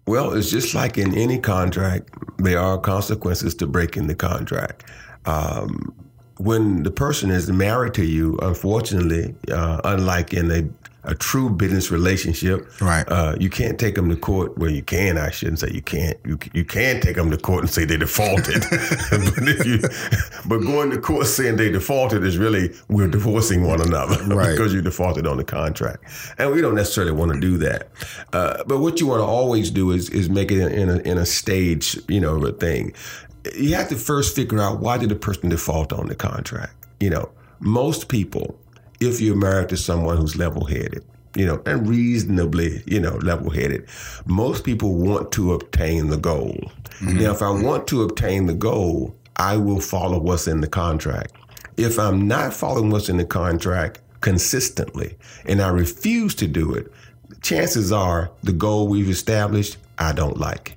Well, 0.07 0.35
it's 0.35 0.51
just 0.51 0.75
like 0.75 0.99
in 0.99 1.15
any 1.17 1.39
contract, 1.39 2.11
there 2.37 2.61
are 2.61 2.79
consequences 2.79 3.55
to 3.57 3.67
breaking 3.67 4.09
the 4.09 4.15
contract. 4.15 4.85
Um, 5.25 5.95
when 6.37 6.83
the 6.83 6.91
person 6.91 7.31
is 7.31 7.51
married 7.51 7.95
to 7.95 8.05
you, 8.05 8.39
unfortunately, 8.43 9.35
uh, 9.51 9.81
unlike 9.85 10.35
in 10.35 10.51
a 10.51 10.69
a 11.05 11.15
true 11.15 11.51
business 11.51 11.91
relationship. 11.91 12.81
Right. 12.81 13.05
Uh, 13.09 13.37
you 13.39 13.51
can't 13.51 13.79
take 13.79 13.95
them 13.95 14.09
to 14.09 14.17
court. 14.17 14.57
Well, 14.59 14.71
you 14.71 14.83
can. 14.83 15.19
I 15.19 15.31
shouldn't 15.31 15.59
say 15.59 15.71
you 15.73 15.83
can't. 15.83 16.19
You 16.25 16.39
you 16.53 16.65
can 16.65 17.01
take 17.01 17.17
them 17.17 17.31
to 17.31 17.37
court 17.37 17.63
and 17.63 17.71
say 17.71 17.85
they 17.85 17.97
defaulted. 17.97 18.63
but, 19.11 19.49
if 19.49 19.67
you, 19.67 19.79
but 20.47 20.59
going 20.59 20.91
to 20.91 20.99
court 20.99 21.27
saying 21.27 21.57
they 21.57 21.71
defaulted 21.71 22.25
is 22.25 22.39
really 22.39 22.75
we're 22.89 23.09
divorcing 23.09 23.67
one 23.67 23.81
another 23.81 24.23
right. 24.35 24.53
because 24.53 24.73
you 24.73 24.83
defaulted 24.83 25.27
on 25.27 25.37
the 25.37 25.45
contract, 25.45 26.05
and 26.39 26.51
we 26.53 26.61
don't 26.61 26.75
necessarily 26.75 27.13
want 27.13 27.33
to 27.33 27.41
do 27.41 27.59
that. 27.59 27.89
Uh, 28.33 28.63
but 28.67 28.81
what 28.81 29.01
you 29.01 29.07
want 29.07 29.21
to 29.21 29.27
always 29.27 29.71
do 29.71 29.91
is 29.91 30.11
is 30.11 30.29
make 30.29 30.51
it 30.51 30.61
in 30.73 30.89
a 30.89 30.99
in 30.99 31.19
a 31.19 31.27
stage, 31.27 31.99
you 32.09 32.21
know, 32.21 32.45
a 32.45 32.53
thing. 32.53 32.95
You 33.55 33.75
have 33.75 33.91
to 33.91 33.97
first 33.97 34.35
figure 34.35 34.61
out 34.61 34.81
why 34.81 34.97
did 34.97 35.11
the 35.11 35.17
person 35.17 35.51
default 35.51 35.93
on 35.93 36.07
the 36.07 36.15
contract. 36.15 36.75
You 36.99 37.11
know, 37.11 37.31
most 37.61 38.09
people 38.09 38.59
if 39.09 39.21
you're 39.21 39.37
married 39.37 39.69
to 39.71 39.77
someone 39.77 40.17
who's 40.17 40.37
level 40.37 40.65
headed, 40.65 41.05
you 41.37 41.47
know, 41.47 41.63
and 41.67 41.89
reasonably, 41.89 42.83
you 42.87 43.01
know, 43.01 43.17
level 43.17 43.51
headed. 43.51 43.87
Most 44.27 44.65
people 44.65 44.95
want 44.95 45.33
to 45.33 45.53
obtain 45.55 46.09
the 46.09 46.17
goal. 46.17 46.57
Mm-hmm. 47.01 47.19
Now, 47.19 47.33
if 47.33 47.43
I 47.43 47.51
want 47.51 47.87
to 47.89 48.03
obtain 48.03 48.47
the 48.47 48.55
goal, 48.55 49.15
I 49.37 49.57
will 49.57 49.81
follow 49.81 50.19
what's 50.19 50.47
in 50.47 50.61
the 50.61 50.69
contract. 50.69 51.33
If 51.77 51.99
I'm 51.99 52.29
not 52.29 52.55
following 52.55 52.91
what's 52.91 53.09
in 53.09 53.17
the 53.17 53.25
contract 53.25 54.01
consistently 54.21 55.17
and 55.45 55.61
I 55.61 55.69
refuse 55.69 56.35
to 56.37 56.47
do 56.47 56.73
it, 56.73 56.91
chances 57.43 57.91
are 57.91 58.31
the 58.43 58.53
goal 58.53 58.87
we've 58.87 59.11
established, 59.11 59.77
I 59.99 60.13
don't 60.13 60.39
like. 60.39 60.77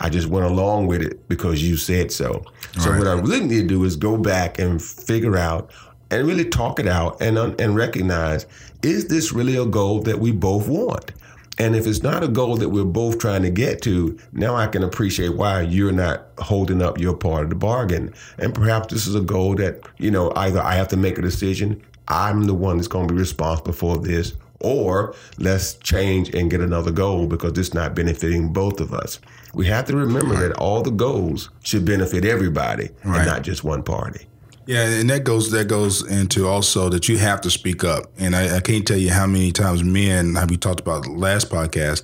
I 0.00 0.08
just 0.08 0.28
went 0.28 0.46
along 0.46 0.86
with 0.86 1.02
it 1.02 1.28
because 1.28 1.62
you 1.62 1.76
said 1.76 2.12
so. 2.12 2.44
So 2.78 2.90
right. 2.90 2.98
what 2.98 3.08
I 3.08 3.12
really 3.14 3.40
need 3.40 3.62
to 3.62 3.66
do 3.66 3.84
is 3.84 3.96
go 3.96 4.16
back 4.16 4.58
and 4.58 4.82
figure 4.82 5.36
out 5.36 5.70
and 6.10 6.26
really 6.26 6.44
talk 6.44 6.78
it 6.80 6.86
out 6.86 7.20
and 7.20 7.38
and 7.38 7.76
recognize 7.76 8.46
is 8.82 9.08
this 9.08 9.32
really 9.32 9.56
a 9.56 9.66
goal 9.66 10.02
that 10.02 10.18
we 10.20 10.32
both 10.32 10.68
want? 10.68 11.12
And 11.58 11.74
if 11.74 11.86
it's 11.86 12.02
not 12.02 12.22
a 12.22 12.28
goal 12.28 12.56
that 12.58 12.68
we're 12.68 12.84
both 12.84 13.18
trying 13.18 13.42
to 13.42 13.50
get 13.50 13.82
to, 13.82 14.16
now 14.32 14.54
I 14.54 14.68
can 14.68 14.84
appreciate 14.84 15.30
why 15.30 15.62
you're 15.62 15.92
not 15.92 16.28
holding 16.38 16.80
up 16.80 17.00
your 17.00 17.16
part 17.16 17.44
of 17.44 17.50
the 17.50 17.56
bargain. 17.56 18.14
And 18.38 18.54
perhaps 18.54 18.92
this 18.92 19.08
is 19.08 19.16
a 19.16 19.20
goal 19.20 19.56
that, 19.56 19.80
you 19.98 20.12
know, 20.12 20.32
either 20.36 20.60
I 20.60 20.74
have 20.74 20.86
to 20.88 20.96
make 20.96 21.18
a 21.18 21.22
decision, 21.22 21.82
I'm 22.06 22.44
the 22.44 22.54
one 22.54 22.76
that's 22.76 22.86
going 22.86 23.08
to 23.08 23.14
be 23.14 23.18
responsible 23.18 23.72
for 23.72 23.98
this, 23.98 24.34
or 24.60 25.16
let's 25.38 25.74
change 25.74 26.32
and 26.32 26.48
get 26.48 26.60
another 26.60 26.92
goal 26.92 27.26
because 27.26 27.58
it's 27.58 27.74
not 27.74 27.94
benefiting 27.94 28.52
both 28.52 28.80
of 28.80 28.94
us. 28.94 29.18
We 29.52 29.66
have 29.66 29.86
to 29.86 29.96
remember 29.96 30.34
right. 30.34 30.48
that 30.48 30.52
all 30.58 30.82
the 30.82 30.90
goals 30.92 31.50
should 31.64 31.84
benefit 31.84 32.24
everybody 32.24 32.90
right. 33.04 33.18
and 33.18 33.26
not 33.26 33.42
just 33.42 33.64
one 33.64 33.82
party. 33.82 34.26
Yeah, 34.68 34.86
and 34.86 35.08
that 35.08 35.24
goes 35.24 35.50
that 35.52 35.66
goes 35.66 36.06
into 36.06 36.46
also 36.46 36.90
that 36.90 37.08
you 37.08 37.16
have 37.16 37.40
to 37.40 37.50
speak 37.50 37.84
up. 37.84 38.04
And 38.18 38.36
I, 38.36 38.56
I 38.56 38.60
can't 38.60 38.86
tell 38.86 38.98
you 38.98 39.10
how 39.10 39.26
many 39.26 39.50
times 39.50 39.82
men, 39.82 40.34
have 40.34 40.50
we 40.50 40.58
talked 40.58 40.78
about 40.78 41.06
last 41.06 41.48
podcast, 41.48 42.02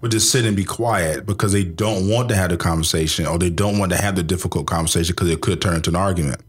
would 0.00 0.10
just 0.10 0.32
sit 0.32 0.44
and 0.44 0.56
be 0.56 0.64
quiet 0.64 1.26
because 1.26 1.52
they 1.52 1.62
don't 1.62 2.08
want 2.08 2.28
to 2.30 2.34
have 2.34 2.50
the 2.50 2.56
conversation 2.56 3.24
or 3.24 3.38
they 3.38 3.50
don't 3.50 3.78
want 3.78 3.92
to 3.92 3.98
have 3.98 4.16
the 4.16 4.24
difficult 4.24 4.66
conversation 4.66 5.14
because 5.14 5.30
it 5.30 5.42
could 5.42 5.62
turn 5.62 5.76
into 5.76 5.90
an 5.90 5.96
argument. 5.96 6.40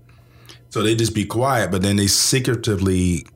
So 0.70 0.82
they 0.82 0.96
just 0.96 1.14
be 1.14 1.26
quiet, 1.26 1.70
but 1.70 1.84
then 1.84 1.98
they 1.98 2.08
secretively 2.08 3.28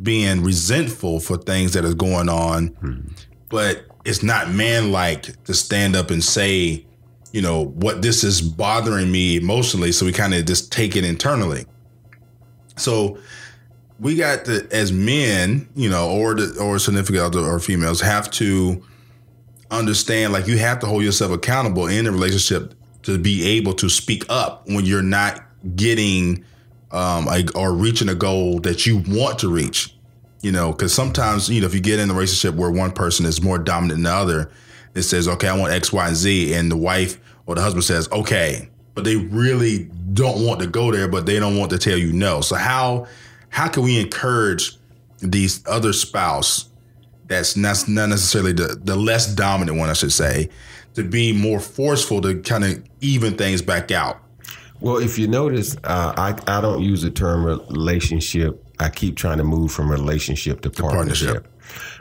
being 0.00 0.44
resentful 0.44 1.18
for 1.18 1.38
things 1.38 1.72
that 1.72 1.84
are 1.84 1.92
going 1.92 2.28
on. 2.28 2.68
Hmm. 2.68 3.00
But 3.48 3.84
it's 4.04 4.22
not 4.22 4.52
man 4.52 4.92
like 4.92 5.42
to 5.46 5.54
stand 5.54 5.96
up 5.96 6.12
and 6.12 6.22
say, 6.22 6.86
you 7.32 7.42
know, 7.42 7.66
what 7.66 8.02
this 8.02 8.24
is 8.24 8.40
bothering 8.40 9.10
me 9.10 9.36
emotionally. 9.36 9.92
So 9.92 10.04
we 10.06 10.12
kind 10.12 10.34
of 10.34 10.44
just 10.46 10.72
take 10.72 10.96
it 10.96 11.04
internally. 11.04 11.66
So 12.76 13.18
we 14.00 14.16
got 14.16 14.46
to 14.46 14.66
as 14.72 14.92
men, 14.92 15.68
you 15.74 15.90
know, 15.90 16.10
or 16.10 16.34
the 16.34 16.58
or 16.60 16.78
significant 16.78 17.22
other 17.22 17.40
or 17.40 17.60
females 17.60 18.00
have 18.00 18.30
to 18.32 18.82
understand 19.70 20.32
like 20.32 20.48
you 20.48 20.58
have 20.58 20.80
to 20.80 20.86
hold 20.86 21.04
yourself 21.04 21.30
accountable 21.30 21.86
in 21.86 22.06
a 22.06 22.10
relationship 22.10 22.74
to 23.02 23.18
be 23.18 23.46
able 23.46 23.72
to 23.74 23.88
speak 23.88 24.24
up 24.28 24.66
when 24.66 24.84
you're 24.84 25.02
not 25.02 25.42
getting 25.76 26.44
um 26.90 27.28
a, 27.28 27.44
or 27.54 27.72
reaching 27.72 28.08
a 28.08 28.14
goal 28.14 28.58
that 28.60 28.86
you 28.86 29.02
want 29.06 29.38
to 29.38 29.52
reach. 29.52 29.94
You 30.42 30.52
know, 30.52 30.72
because 30.72 30.94
sometimes 30.94 31.50
you 31.50 31.60
know 31.60 31.66
if 31.66 31.74
you 31.74 31.80
get 31.80 32.00
in 32.00 32.10
a 32.10 32.14
relationship 32.14 32.58
where 32.58 32.70
one 32.70 32.92
person 32.92 33.26
is 33.26 33.42
more 33.42 33.58
dominant 33.58 33.98
than 33.98 34.04
the 34.04 34.12
other, 34.12 34.50
it 34.94 35.02
says, 35.02 35.28
"Okay, 35.28 35.48
I 35.48 35.56
want 35.56 35.72
X, 35.72 35.92
Y, 35.92 36.06
and 36.06 36.16
Z," 36.16 36.54
and 36.54 36.70
the 36.70 36.76
wife 36.76 37.18
or 37.46 37.54
the 37.54 37.62
husband 37.62 37.84
says, 37.84 38.10
"Okay," 38.10 38.68
but 38.94 39.04
they 39.04 39.16
really 39.16 39.88
don't 40.12 40.44
want 40.44 40.60
to 40.60 40.66
go 40.66 40.90
there, 40.90 41.08
but 41.08 41.26
they 41.26 41.38
don't 41.38 41.56
want 41.56 41.70
to 41.70 41.78
tell 41.78 41.96
you 41.96 42.12
no. 42.12 42.40
So 42.40 42.56
how 42.56 43.06
how 43.50 43.68
can 43.68 43.82
we 43.82 44.00
encourage 44.00 44.76
these 45.18 45.62
other 45.66 45.92
spouse 45.92 46.68
that's 47.26 47.56
not, 47.56 47.88
not 47.88 48.08
necessarily 48.08 48.52
the, 48.52 48.78
the 48.82 48.96
less 48.96 49.32
dominant 49.34 49.78
one, 49.78 49.88
I 49.88 49.92
should 49.92 50.12
say, 50.12 50.48
to 50.94 51.04
be 51.04 51.32
more 51.32 51.60
forceful 51.60 52.20
to 52.22 52.40
kind 52.40 52.64
of 52.64 52.82
even 53.00 53.36
things 53.36 53.62
back 53.62 53.90
out? 53.90 54.20
Well, 54.80 54.96
if 54.96 55.18
you 55.18 55.28
notice, 55.28 55.76
uh, 55.84 56.14
I, 56.16 56.34
I 56.46 56.60
don't 56.60 56.82
use 56.82 57.02
the 57.02 57.10
term 57.10 57.44
relationship. 57.44 58.64
I 58.78 58.88
keep 58.88 59.16
trying 59.16 59.38
to 59.38 59.44
move 59.44 59.70
from 59.70 59.90
relationship 59.90 60.62
to 60.62 60.70
partnership. 60.70 61.28
partnership. 61.28 61.52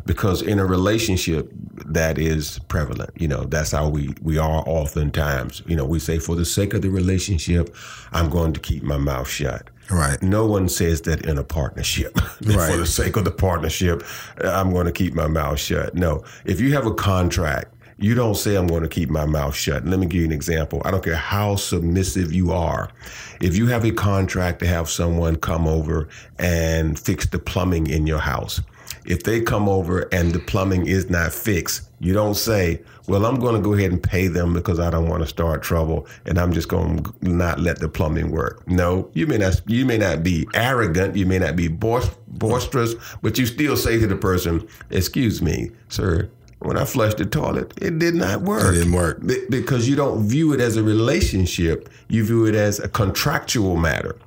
Because 0.06 0.42
in 0.42 0.60
a 0.60 0.66
relationship, 0.66 1.52
that 1.86 2.18
is 2.18 2.60
prevalent. 2.68 3.12
You 3.16 3.28
know, 3.28 3.44
that's 3.44 3.72
how 3.72 3.90
we, 3.90 4.14
we 4.22 4.38
are 4.38 4.64
oftentimes. 4.66 5.62
You 5.66 5.76
know, 5.76 5.86
we 5.86 6.00
say, 6.00 6.20
for 6.20 6.36
the 6.36 6.46
sake 6.46 6.74
of 6.74 6.82
the 6.82 6.90
relationship, 6.90 7.76
I'm 8.12 8.30
going 8.30 8.54
to 8.54 8.60
keep 8.60 8.84
my 8.84 8.98
mouth 8.98 9.28
shut. 9.28 9.70
Right. 9.90 10.22
No 10.22 10.46
one 10.46 10.70
says 10.70 11.02
that 11.02 11.26
in 11.26 11.38
a 11.38 11.44
partnership. 11.44 12.16
right. 12.46 12.72
For 12.72 12.78
the 12.78 12.86
sake 12.86 13.16
of 13.16 13.26
the 13.26 13.32
partnership, 13.32 14.04
I'm 14.44 14.72
going 14.72 14.86
to 14.86 14.92
keep 14.92 15.14
my 15.14 15.28
mouth 15.28 15.60
shut. 15.60 15.96
No. 15.96 16.24
If 16.46 16.60
you 16.60 16.74
have 16.74 16.86
a 16.86 16.94
contract, 16.94 17.74
you 18.02 18.16
don't 18.16 18.36
say, 18.36 18.56
I'm 18.56 18.68
going 18.68 18.84
to 18.84 18.88
keep 18.88 19.10
my 19.10 19.26
mouth 19.26 19.56
shut. 19.56 19.86
Let 19.86 20.00
me 20.00 20.06
give 20.06 20.22
you 20.22 20.26
an 20.26 20.32
example. 20.32 20.82
I 20.86 20.92
don't 20.92 21.04
care 21.04 21.16
how 21.16 21.58
submissive 21.58 22.32
you 22.32 22.52
are. 22.52 22.90
If 23.42 23.58
you 23.58 23.68
have 23.68 23.84
a 23.84 23.92
contract 23.92 24.60
to 24.60 24.68
have 24.68 24.90
someone 24.90 25.36
come 25.36 25.68
over 25.68 26.08
and 26.38 26.98
fix 26.98 27.26
the 27.26 27.40
plumbing 27.40 27.88
in 27.88 28.08
your 28.08 28.20
house, 28.20 28.62
if 29.10 29.24
they 29.24 29.42
come 29.42 29.68
over 29.68 30.08
and 30.14 30.32
the 30.32 30.40
plumbing 30.40 30.86
is 30.88 31.10
not 31.10 31.34
fixed, 31.34 31.90
you 32.00 32.14
don't 32.14 32.36
say, 32.36 32.80
well, 33.08 33.26
I'm 33.26 33.40
going 33.40 33.56
to 33.56 33.62
go 33.62 33.74
ahead 33.74 33.92
and 33.92 34.02
pay 34.02 34.28
them 34.28 34.54
because 34.54 34.80
I 34.80 34.92
don't 34.92 35.10
want 35.10 35.24
to 35.24 35.28
start 35.28 35.64
trouble 35.64 36.08
and 36.26 36.38
I'm 36.38 36.54
just 36.54 36.70
going 36.70 37.04
to 37.04 37.14
not 37.22 37.60
let 37.60 37.80
the 37.80 37.90
plumbing 37.90 38.30
work. 38.30 38.66
No, 38.68 39.10
you 39.14 39.26
may 39.26 39.40
not, 39.40 39.62
you 39.66 39.84
may 39.84 39.98
not 39.98 40.22
be 40.22 40.48
arrogant. 40.54 41.16
You 41.16 41.26
may 41.26 41.40
not 41.40 41.56
be 41.56 41.68
boisterous, 41.68 42.94
but 43.24 43.38
you 43.40 43.48
still 43.48 43.76
say 43.76 44.00
to 44.00 44.06
the 44.06 44.16
person, 44.16 44.66
excuse 44.92 45.42
me, 45.42 45.72
sir, 45.88 46.30
when 46.60 46.78
I 46.78 46.86
flushed 46.86 47.18
the 47.18 47.26
toilet, 47.26 47.74
it 47.82 47.98
did 47.98 48.14
not 48.14 48.42
work. 48.42 48.76
It 48.76 48.78
didn't 48.78 48.94
work. 48.94 49.22
because 49.50 49.90
you 49.90 49.96
don't 49.96 50.28
view 50.28 50.54
it 50.54 50.60
as 50.60 50.78
a 50.78 50.84
relationship. 50.84 51.90
You 52.10 52.24
view 52.26 52.46
it 52.46 52.54
as 52.54 52.80
a 52.80 52.88
contractual 52.88 53.76
matter. 53.76 54.18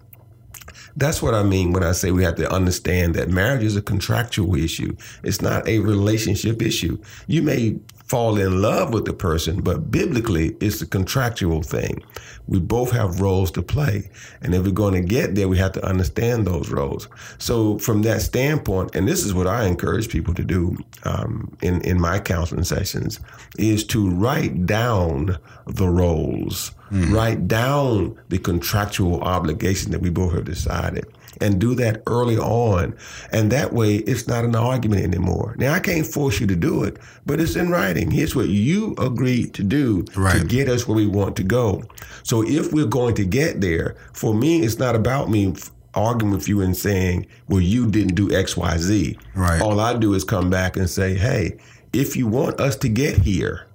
That's 0.96 1.22
what 1.22 1.34
I 1.34 1.42
mean 1.42 1.72
when 1.72 1.82
I 1.82 1.92
say 1.92 2.10
we 2.10 2.24
have 2.24 2.36
to 2.36 2.52
understand 2.52 3.14
that 3.14 3.28
marriage 3.28 3.62
is 3.62 3.76
a 3.76 3.82
contractual 3.82 4.54
issue. 4.56 4.96
It's 5.22 5.40
not 5.40 5.66
a 5.66 5.78
relationship 5.78 6.60
issue. 6.60 6.98
You 7.26 7.42
may 7.42 7.76
fall 8.12 8.36
in 8.36 8.60
love 8.60 8.92
with 8.92 9.06
the 9.06 9.12
person, 9.14 9.62
but 9.62 9.90
biblically, 9.90 10.54
it's 10.60 10.82
a 10.82 10.86
contractual 10.86 11.62
thing. 11.62 12.04
We 12.46 12.60
both 12.60 12.90
have 12.90 13.22
roles 13.22 13.50
to 13.52 13.62
play. 13.62 14.10
And 14.42 14.54
if 14.54 14.66
we're 14.66 14.72
going 14.72 14.92
to 14.92 15.00
get 15.00 15.34
there, 15.34 15.48
we 15.48 15.56
have 15.56 15.72
to 15.72 15.86
understand 15.86 16.46
those 16.46 16.68
roles. 16.68 17.08
So, 17.38 17.78
from 17.78 18.02
that 18.02 18.20
standpoint, 18.20 18.94
and 18.94 19.08
this 19.08 19.24
is 19.24 19.32
what 19.32 19.46
I 19.46 19.64
encourage 19.64 20.10
people 20.10 20.34
to 20.34 20.44
do 20.44 20.76
um, 21.04 21.56
in, 21.62 21.80
in 21.80 21.98
my 21.98 22.18
counseling 22.18 22.64
sessions, 22.64 23.18
is 23.56 23.82
to 23.84 24.10
write 24.10 24.66
down 24.66 25.38
the 25.66 25.88
roles, 25.88 26.72
mm. 26.90 27.14
write 27.14 27.48
down 27.48 28.20
the 28.28 28.38
contractual 28.38 29.22
obligation 29.22 29.90
that 29.92 30.02
we 30.02 30.10
both 30.10 30.34
have 30.34 30.44
decided 30.44 31.06
and 31.40 31.60
do 31.60 31.74
that 31.76 32.02
early 32.06 32.36
on. 32.36 32.96
And 33.32 33.50
that 33.52 33.72
way, 33.72 33.96
it's 33.96 34.26
not 34.26 34.44
an 34.44 34.54
argument 34.54 35.02
anymore. 35.02 35.54
Now, 35.58 35.72
I 35.72 35.80
can't 35.80 36.06
force 36.06 36.40
you 36.40 36.46
to 36.46 36.56
do 36.56 36.84
it, 36.84 36.98
but 37.26 37.40
it's 37.40 37.56
in 37.56 37.70
writing. 37.70 38.10
Here's 38.10 38.36
what 38.36 38.48
you 38.48 38.94
agreed 38.98 39.54
to 39.54 39.62
do 39.62 40.04
right. 40.16 40.40
to 40.40 40.44
get 40.46 40.68
us 40.68 40.86
where 40.86 40.96
we 40.96 41.06
want 41.06 41.36
to 41.36 41.42
go. 41.42 41.82
So 42.22 42.42
if 42.42 42.72
we're 42.72 42.86
going 42.86 43.14
to 43.16 43.24
get 43.24 43.60
there, 43.60 43.96
for 44.12 44.34
me, 44.34 44.62
it's 44.62 44.78
not 44.78 44.94
about 44.94 45.30
me 45.30 45.54
arguing 45.94 46.32
with 46.32 46.48
you 46.48 46.60
and 46.60 46.76
saying, 46.76 47.26
well, 47.48 47.60
you 47.60 47.90
didn't 47.90 48.14
do 48.14 48.32
X, 48.32 48.56
Y, 48.56 48.76
Z. 48.78 49.18
Right. 49.34 49.60
All 49.60 49.80
I 49.80 49.94
do 49.94 50.14
is 50.14 50.24
come 50.24 50.50
back 50.50 50.76
and 50.76 50.88
say, 50.88 51.14
hey, 51.14 51.58
if 51.92 52.16
you 52.16 52.26
want 52.26 52.60
us 52.60 52.76
to 52.76 52.88
get 52.88 53.18
here, 53.18 53.66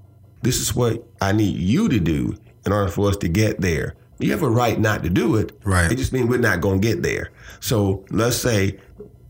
this 0.42 0.60
is 0.60 0.76
what 0.76 1.04
I 1.22 1.32
need 1.32 1.58
you 1.58 1.90
to 1.90 2.00
do 2.00 2.36
in 2.66 2.72
order 2.72 2.90
for 2.90 3.10
us 3.10 3.18
to 3.18 3.28
get 3.28 3.62
there. 3.62 3.96
You 4.20 4.32
have 4.32 4.44
a 4.44 4.50
right 4.50 4.80
not 4.80 5.04
to 5.04 5.10
do 5.10 5.36
it. 5.36 5.58
Right. 5.64 5.92
It 5.92 5.96
just 5.96 6.12
means 6.12 6.28
we're 6.28 6.40
not 6.40 6.62
going 6.62 6.82
to 6.82 6.88
get 6.88 7.04
there. 7.04 7.32
So 7.60 8.06
let's 8.10 8.38
say 8.38 8.80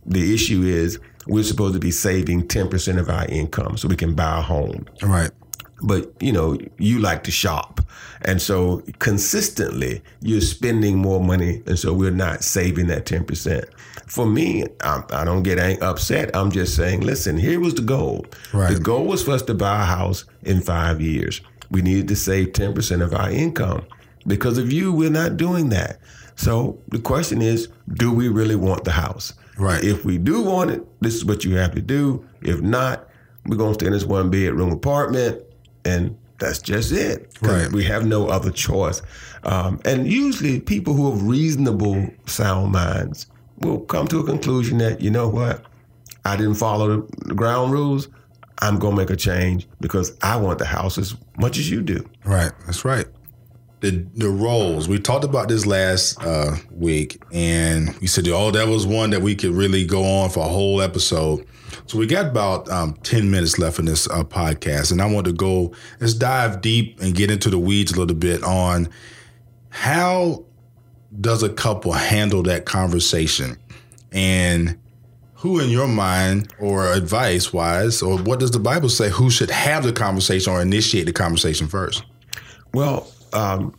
the 0.05 0.33
issue 0.33 0.63
is 0.63 0.99
we're 1.27 1.43
supposed 1.43 1.73
to 1.73 1.79
be 1.79 1.91
saving 1.91 2.47
10% 2.47 2.99
of 2.99 3.09
our 3.09 3.25
income 3.25 3.77
so 3.77 3.87
we 3.87 3.95
can 3.95 4.15
buy 4.15 4.39
a 4.39 4.41
home. 4.41 4.85
Right. 5.01 5.31
But, 5.81 6.11
you 6.21 6.31
know, 6.31 6.57
you 6.79 6.99
like 6.99 7.23
to 7.25 7.31
shop. 7.31 7.81
And 8.21 8.41
so 8.41 8.81
consistently 8.99 10.01
you're 10.21 10.41
spending 10.41 10.97
more 10.97 11.23
money. 11.23 11.61
And 11.67 11.77
so 11.77 11.93
we're 11.93 12.09
not 12.11 12.43
saving 12.43 12.87
that 12.87 13.05
10%. 13.05 13.65
For 14.07 14.25
me, 14.25 14.63
I, 14.81 15.03
I 15.11 15.25
don't 15.25 15.43
get 15.43 15.59
upset. 15.83 16.35
I'm 16.35 16.49
just 16.49 16.75
saying, 16.75 17.01
listen, 17.01 17.37
here 17.37 17.59
was 17.59 17.75
the 17.75 17.81
goal. 17.81 18.25
Right. 18.53 18.73
The 18.73 18.79
goal 18.79 19.05
was 19.05 19.23
for 19.23 19.31
us 19.31 19.43
to 19.43 19.53
buy 19.53 19.81
a 19.81 19.85
house 19.85 20.25
in 20.43 20.61
five 20.61 21.01
years. 21.01 21.41
We 21.69 21.81
needed 21.81 22.07
to 22.07 22.15
save 22.15 22.53
10% 22.53 23.03
of 23.03 23.13
our 23.13 23.29
income. 23.29 23.85
Because 24.27 24.57
of 24.57 24.71
you, 24.71 24.91
we're 24.91 25.09
not 25.09 25.37
doing 25.37 25.69
that. 25.69 25.99
So 26.35 26.79
the 26.89 26.99
question 26.99 27.41
is, 27.41 27.69
do 27.93 28.11
we 28.11 28.27
really 28.29 28.55
want 28.55 28.83
the 28.83 28.91
house? 28.91 29.33
Right. 29.57 29.83
If 29.83 30.05
we 30.05 30.17
do 30.17 30.43
want 30.43 30.69
it, 30.69 31.01
this 31.01 31.15
is 31.15 31.25
what 31.25 31.43
you 31.43 31.55
have 31.55 31.73
to 31.73 31.81
do. 31.81 32.27
If 32.41 32.61
not, 32.61 33.07
we're 33.45 33.57
gonna 33.57 33.73
stay 33.73 33.87
in 33.87 33.93
this 33.93 34.05
one 34.05 34.29
bedroom 34.29 34.71
apartment, 34.71 35.41
and 35.83 36.15
that's 36.37 36.61
just 36.61 36.91
it. 36.91 37.31
Right. 37.41 37.71
We 37.71 37.83
have 37.85 38.05
no 38.05 38.27
other 38.27 38.51
choice. 38.51 39.01
Um, 39.43 39.79
and 39.85 40.11
usually, 40.11 40.59
people 40.59 40.93
who 40.93 41.09
have 41.11 41.23
reasonable, 41.23 42.07
sound 42.27 42.71
minds 42.73 43.25
will 43.61 43.79
come 43.79 44.07
to 44.09 44.19
a 44.19 44.23
conclusion 44.23 44.77
that 44.77 45.01
you 45.01 45.09
know 45.09 45.27
what, 45.27 45.65
I 46.23 46.35
didn't 46.35 46.55
follow 46.55 47.07
the 47.25 47.33
ground 47.33 47.71
rules. 47.71 48.09
I'm 48.59 48.77
gonna 48.77 48.95
make 48.95 49.09
a 49.09 49.15
change 49.15 49.67
because 49.79 50.15
I 50.21 50.35
want 50.35 50.59
the 50.59 50.65
house 50.65 50.99
as 50.99 51.15
much 51.39 51.57
as 51.57 51.71
you 51.71 51.81
do. 51.81 52.07
Right. 52.25 52.51
That's 52.65 52.85
right 52.85 53.07
the 53.79 54.05
the 54.15 54.29
roles. 54.29 54.89
We 54.89 54.99
talked 54.99 55.25
about 55.25 55.47
this 55.49 55.65
last 55.65 56.21
uh, 56.23 56.55
week, 56.71 57.21
and 57.31 57.95
we 57.99 58.07
said, 58.07 58.27
"Oh, 58.27 58.51
that 58.51 58.67
was 58.67 58.87
one 58.87 59.11
that 59.11 59.21
we 59.21 59.35
could 59.35 59.51
really 59.51 59.85
go 59.85 60.03
on 60.03 60.29
for 60.29 60.41
a 60.41 60.49
whole 60.49 60.81
episode." 60.81 61.45
So 61.85 61.97
we 61.97 62.07
got 62.07 62.27
about 62.27 62.69
um, 62.69 62.95
ten 63.03 63.29
minutes 63.29 63.59
left 63.59 63.79
in 63.79 63.85
this 63.85 64.09
uh, 64.09 64.23
podcast, 64.23 64.91
and 64.91 65.01
I 65.01 65.05
want 65.05 65.25
to 65.27 65.33
go. 65.33 65.73
Let's 65.99 66.13
dive 66.13 66.61
deep 66.61 66.99
and 67.01 67.13
get 67.13 67.29
into 67.29 67.49
the 67.49 67.59
weeds 67.59 67.91
a 67.91 67.99
little 67.99 68.15
bit 68.15 68.43
on 68.43 68.89
how 69.69 70.45
does 71.19 71.43
a 71.43 71.49
couple 71.49 71.91
handle 71.91 72.43
that 72.43 72.65
conversation, 72.65 73.57
and 74.11 74.77
who, 75.35 75.59
in 75.59 75.69
your 75.69 75.87
mind, 75.87 76.51
or 76.59 76.91
advice 76.91 77.53
wise, 77.53 78.01
or 78.01 78.17
what 78.17 78.39
does 78.39 78.49
the 78.49 78.59
Bible 78.59 78.89
say? 78.89 79.09
Who 79.09 79.29
should 79.29 79.51
have 79.51 79.83
the 79.83 79.93
conversation 79.93 80.51
or 80.51 80.61
initiate 80.63 81.05
the 81.05 81.13
conversation 81.13 81.67
first? 81.67 82.03
Well, 82.73 83.07
um, 83.37 83.73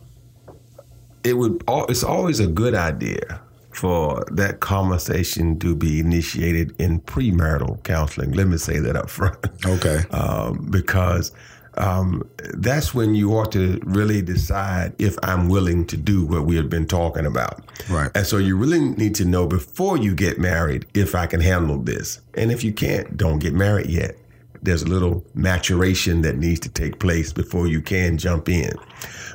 it 1.23 1.33
would. 1.33 1.63
It's 1.89 2.03
always 2.03 2.39
a 2.39 2.47
good 2.47 2.75
idea 2.75 3.41
for 3.71 4.23
that 4.31 4.59
conversation 4.59 5.59
to 5.59 5.75
be 5.75 5.99
initiated 5.99 6.75
in 6.79 6.99
premarital 7.01 7.83
counseling. 7.83 8.31
Let 8.31 8.47
me 8.47 8.57
say 8.57 8.79
that 8.79 8.95
up 8.95 9.09
front. 9.09 9.37
Okay. 9.65 10.03
Um, 10.11 10.67
because 10.69 11.31
um, 11.75 12.27
that's 12.55 12.93
when 12.93 13.15
you 13.15 13.31
ought 13.37 13.51
to 13.53 13.79
really 13.83 14.21
decide 14.21 14.93
if 14.97 15.15
I'm 15.23 15.47
willing 15.49 15.85
to 15.87 15.97
do 15.97 16.25
what 16.25 16.45
we 16.45 16.55
have 16.57 16.69
been 16.69 16.87
talking 16.87 17.25
about. 17.25 17.63
Right. 17.89 18.11
And 18.15 18.25
so 18.25 18.37
you 18.37 18.57
really 18.57 18.79
need 18.79 19.15
to 19.15 19.25
know 19.25 19.47
before 19.47 19.97
you 19.97 20.13
get 20.13 20.39
married 20.39 20.85
if 20.93 21.15
I 21.15 21.25
can 21.25 21.39
handle 21.39 21.77
this. 21.77 22.19
And 22.33 22.51
if 22.51 22.63
you 22.63 22.73
can't, 22.73 23.15
don't 23.15 23.39
get 23.39 23.53
married 23.53 23.89
yet. 23.89 24.17
There's 24.61 24.83
a 24.83 24.87
little 24.87 25.25
maturation 25.33 26.21
that 26.21 26.37
needs 26.37 26.59
to 26.61 26.69
take 26.69 26.99
place 26.99 27.31
before 27.33 27.67
you 27.67 27.81
can 27.81 28.17
jump 28.17 28.49
in. 28.49 28.71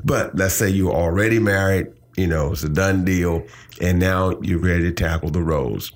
But 0.04 0.36
let's 0.36 0.54
say 0.54 0.68
you're 0.68 0.92
already 0.92 1.38
married, 1.38 1.86
you 2.16 2.26
know, 2.26 2.52
it's 2.52 2.62
a 2.62 2.68
done 2.68 3.04
deal, 3.04 3.44
and 3.80 3.98
now 3.98 4.38
you're 4.42 4.58
ready 4.58 4.84
to 4.84 4.92
tackle 4.92 5.30
the 5.30 5.42
roles. 5.42 5.92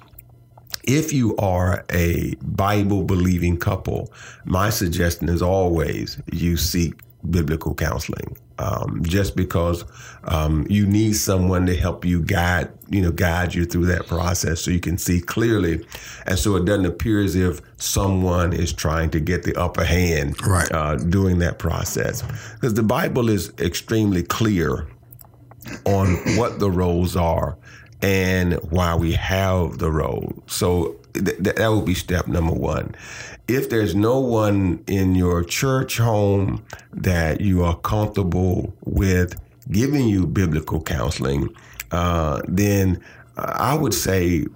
If 0.85 1.13
you 1.13 1.37
are 1.37 1.85
a 1.91 2.35
Bible 2.43 3.05
believing 3.05 3.59
couple, 3.59 4.13
my 4.47 4.71
suggestion 4.71 5.29
is 5.29 5.43
always 5.43 6.21
you 6.33 6.57
seek 6.57 6.95
biblical 7.31 7.75
counseling. 7.75 8.37
Um, 8.61 9.05
just 9.05 9.37
because 9.37 9.85
um, 10.25 10.67
you 10.69 10.85
need 10.85 11.13
someone 11.13 11.65
to 11.67 11.77
help 11.77 12.05
you 12.05 12.21
guide, 12.21 12.69
you 12.91 13.01
know, 13.01 13.13
guide 13.13 13.55
you 13.55 13.65
through 13.65 13.87
that 13.87 14.09
process 14.09 14.61
so 14.63 14.73
you 14.73 14.81
can 14.81 14.99
see 14.99 15.21
clearly, 15.21 15.87
and 16.27 16.37
so 16.37 16.57
it 16.57 16.65
doesn't 16.65 16.85
appear 16.85 17.21
as 17.21 17.37
if 17.37 17.61
someone 17.77 18.53
is 18.53 18.73
trying 18.73 19.11
to 19.11 19.21
get 19.21 19.45
the 19.45 19.55
upper 19.55 19.85
hand 19.85 20.45
right. 20.45 20.71
uh, 20.73 20.97
during 20.97 21.39
that 21.39 21.61
process. 21.61 22.23
Because 22.55 22.75
the 22.75 22.83
Bible 22.83 23.29
is 23.29 23.53
extremely 23.61 24.25
clear 24.25 24.89
on 25.85 26.17
what 26.37 26.59
the 26.59 26.71
roles 26.71 27.15
are 27.15 27.57
and 28.03 28.55
why 28.71 28.95
we 28.95 29.13
have 29.13 29.79
the 29.79 29.91
role. 29.91 30.33
So 30.47 30.98
th- 31.25 31.39
that 31.39 31.69
would 31.69 31.85
be 31.85 31.95
step 31.95 32.27
number 32.27 32.53
one. 32.53 32.95
If 33.47 33.71
there's 33.71 33.95
no 33.95 34.19
one 34.21 34.83
in 34.87 35.15
your 35.15 35.43
church 35.45 35.99
home 35.99 36.65
that 36.93 37.41
you 37.41 37.65
are 37.65 37.77
comfortable 37.77 38.75
with 38.85 39.41
giving 39.71 40.09
you 40.09 40.27
biblical 40.27 40.83
counseling, 40.83 41.49
uh, 41.91 42.43
then 42.47 43.03
I 43.37 43.75
would 43.75 43.95
say 43.95 44.47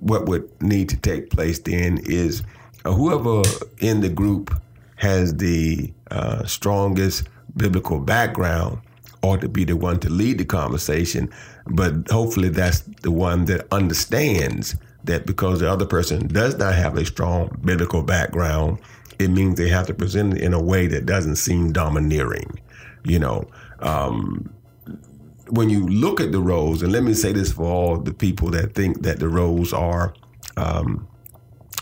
what 0.00 0.26
would 0.26 0.48
need 0.62 0.88
to 0.90 0.96
take 0.96 1.30
place 1.30 1.58
then 1.58 1.98
is 2.04 2.42
uh, 2.84 2.92
whoever 2.92 3.42
in 3.78 4.00
the 4.00 4.08
group 4.08 4.54
has 4.96 5.36
the 5.36 5.92
uh, 6.10 6.44
strongest 6.46 7.28
biblical 7.56 7.98
background 7.98 8.80
ought 9.22 9.40
to 9.40 9.48
be 9.48 9.64
the 9.64 9.76
one 9.76 10.00
to 10.00 10.08
lead 10.08 10.38
the 10.38 10.44
conversation, 10.44 11.30
but 11.66 11.92
hopefully 12.10 12.48
that's 12.48 12.80
the 13.02 13.10
one 13.10 13.44
that 13.44 13.66
understands 13.72 14.76
that 15.10 15.26
because 15.26 15.60
the 15.60 15.70
other 15.70 15.86
person 15.86 16.26
does 16.28 16.56
not 16.56 16.74
have 16.74 16.96
a 16.96 17.04
strong 17.04 17.56
biblical 17.64 18.02
background, 18.02 18.78
it 19.18 19.28
means 19.28 19.58
they 19.58 19.68
have 19.68 19.86
to 19.86 19.94
present 19.94 20.34
it 20.34 20.42
in 20.42 20.54
a 20.54 20.62
way 20.62 20.86
that 20.86 21.06
doesn't 21.06 21.36
seem 21.36 21.72
domineering. 21.72 22.58
You 23.04 23.18
know, 23.18 23.50
um, 23.80 24.52
when 25.48 25.68
you 25.68 25.86
look 25.86 26.20
at 26.20 26.32
the 26.32 26.40
roles, 26.40 26.82
and 26.82 26.92
let 26.92 27.02
me 27.02 27.14
say 27.14 27.32
this 27.32 27.52
for 27.52 27.64
all 27.64 27.98
the 27.98 28.14
people 28.14 28.50
that 28.50 28.74
think 28.74 29.02
that 29.02 29.18
the 29.18 29.28
roles 29.28 29.72
are 29.72 30.14
um, 30.56 31.06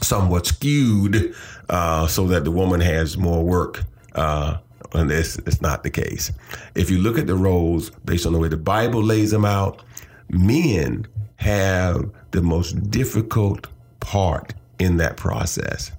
somewhat 0.02 0.46
skewed 0.46 1.34
uh, 1.68 2.06
so 2.06 2.26
that 2.26 2.44
the 2.44 2.50
woman 2.50 2.80
has 2.80 3.16
more 3.16 3.44
work. 3.44 3.84
Uh, 4.14 4.58
and 4.94 5.10
this 5.10 5.36
is 5.40 5.60
not 5.60 5.82
the 5.82 5.90
case. 5.90 6.32
If 6.74 6.90
you 6.90 6.98
look 6.98 7.18
at 7.18 7.26
the 7.26 7.34
roles 7.34 7.90
based 8.04 8.26
on 8.26 8.32
the 8.32 8.38
way 8.38 8.48
the 8.48 8.56
Bible 8.56 9.02
lays 9.02 9.30
them 9.30 9.44
out, 9.44 9.82
men 10.30 11.06
have 11.36 12.10
the 12.30 12.42
most 12.42 12.90
difficult 12.90 13.66
part 14.00 14.54
in 14.78 14.96
that 14.98 15.16
process 15.16 15.90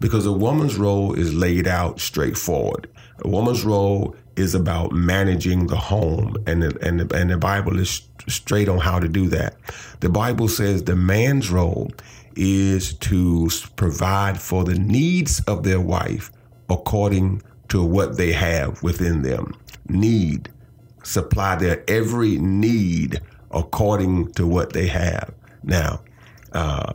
because 0.00 0.26
a 0.26 0.32
woman's 0.32 0.76
role 0.76 1.14
is 1.14 1.34
laid 1.34 1.66
out 1.66 2.00
straightforward. 2.00 2.88
A 3.24 3.28
woman's 3.28 3.64
role 3.64 4.14
is 4.36 4.54
about 4.54 4.92
managing 4.92 5.66
the 5.66 5.76
home, 5.76 6.36
and 6.46 6.62
the, 6.62 6.86
and 6.86 7.00
the, 7.00 7.16
and 7.16 7.30
the 7.30 7.38
Bible 7.38 7.78
is 7.78 8.02
straight 8.28 8.68
on 8.68 8.78
how 8.78 8.98
to 8.98 9.08
do 9.08 9.28
that. 9.28 9.56
The 10.00 10.10
Bible 10.10 10.48
says 10.48 10.84
the 10.84 10.96
man's 10.96 11.50
role 11.50 11.90
is 12.36 12.92
to 12.94 13.48
provide 13.76 14.38
for 14.38 14.64
the 14.64 14.74
needs 14.74 15.40
of 15.44 15.62
their 15.62 15.80
wife 15.80 16.30
according 16.68 17.42
to 17.68 17.82
what 17.82 18.18
they 18.18 18.32
have 18.32 18.82
within 18.82 19.22
them. 19.22 19.54
Need, 19.88 20.50
supply 21.02 21.56
their 21.56 21.82
every 21.88 22.36
need 22.36 23.20
according 23.50 24.32
to 24.32 24.46
what 24.46 24.74
they 24.74 24.88
have. 24.88 25.32
Now, 25.66 26.00
uh, 26.52 26.94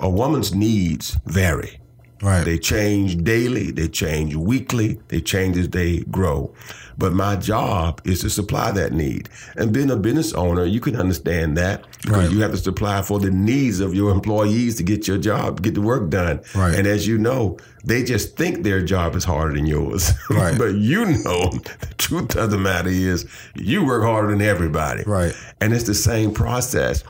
a 0.00 0.10
woman's 0.10 0.54
needs 0.54 1.16
vary. 1.26 1.80
Right. 2.22 2.44
They 2.44 2.58
change 2.58 3.22
daily, 3.22 3.70
they 3.70 3.88
change 3.88 4.34
weekly, 4.34 4.98
they 5.08 5.20
change 5.20 5.56
as 5.58 5.68
they 5.68 6.00
grow. 6.00 6.54
But 6.98 7.12
my 7.12 7.36
job 7.36 8.00
is 8.04 8.20
to 8.22 8.30
supply 8.30 8.70
that 8.70 8.92
need. 8.92 9.28
And 9.56 9.70
being 9.70 9.90
a 9.90 9.96
business 9.96 10.32
owner, 10.32 10.64
you 10.64 10.80
can 10.80 10.96
understand 10.96 11.58
that 11.58 11.84
because 12.00 12.28
right. 12.28 12.30
you 12.30 12.40
have 12.40 12.52
to 12.52 12.56
supply 12.56 13.02
for 13.02 13.18
the 13.18 13.30
needs 13.30 13.80
of 13.80 13.94
your 13.94 14.10
employees 14.10 14.76
to 14.76 14.82
get 14.82 15.06
your 15.06 15.18
job, 15.18 15.60
get 15.60 15.74
the 15.74 15.82
work 15.82 16.08
done. 16.08 16.40
Right. 16.54 16.74
And 16.74 16.86
as 16.86 17.06
you 17.06 17.18
know, 17.18 17.58
they 17.84 18.02
just 18.02 18.36
think 18.36 18.64
their 18.64 18.82
job 18.82 19.14
is 19.14 19.24
harder 19.24 19.54
than 19.54 19.66
yours. 19.66 20.10
Right. 20.30 20.58
but 20.58 20.74
you 20.74 21.04
know, 21.04 21.50
the 21.80 21.94
truth 21.98 22.36
of 22.36 22.50
the 22.50 22.58
matter 22.58 22.88
is 22.88 23.26
you 23.54 23.84
work 23.84 24.02
harder 24.02 24.30
than 24.30 24.42
everybody. 24.42 25.02
Right. 25.04 25.34
And 25.60 25.72
it's 25.72 25.84
the 25.84 25.94
same 25.94 26.32
process. 26.32 27.04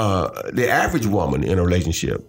Uh, 0.00 0.50
the 0.52 0.66
average 0.66 1.04
woman 1.04 1.44
in 1.44 1.58
a 1.58 1.62
relationship 1.62 2.26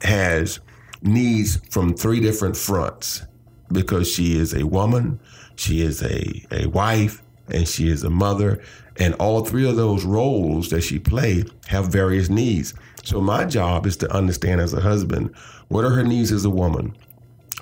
has 0.00 0.58
needs 1.02 1.56
from 1.68 1.92
three 1.92 2.18
different 2.18 2.56
fronts 2.56 3.22
because 3.70 4.10
she 4.10 4.38
is 4.38 4.54
a 4.54 4.64
woman, 4.64 5.20
she 5.54 5.82
is 5.82 6.02
a, 6.02 6.46
a 6.50 6.66
wife, 6.68 7.22
and 7.48 7.68
she 7.68 7.90
is 7.90 8.04
a 8.04 8.08
mother. 8.08 8.62
And 8.98 9.12
all 9.16 9.44
three 9.44 9.68
of 9.68 9.76
those 9.76 10.02
roles 10.02 10.70
that 10.70 10.80
she 10.80 10.98
plays 10.98 11.44
have 11.66 11.88
various 11.88 12.30
needs. 12.30 12.72
So 13.04 13.20
my 13.20 13.44
job 13.44 13.84
is 13.84 13.98
to 13.98 14.10
understand 14.10 14.62
as 14.62 14.72
a 14.72 14.80
husband 14.80 15.34
what 15.68 15.84
are 15.84 15.90
her 15.90 16.04
needs 16.04 16.32
as 16.32 16.46
a 16.46 16.50
woman, 16.50 16.96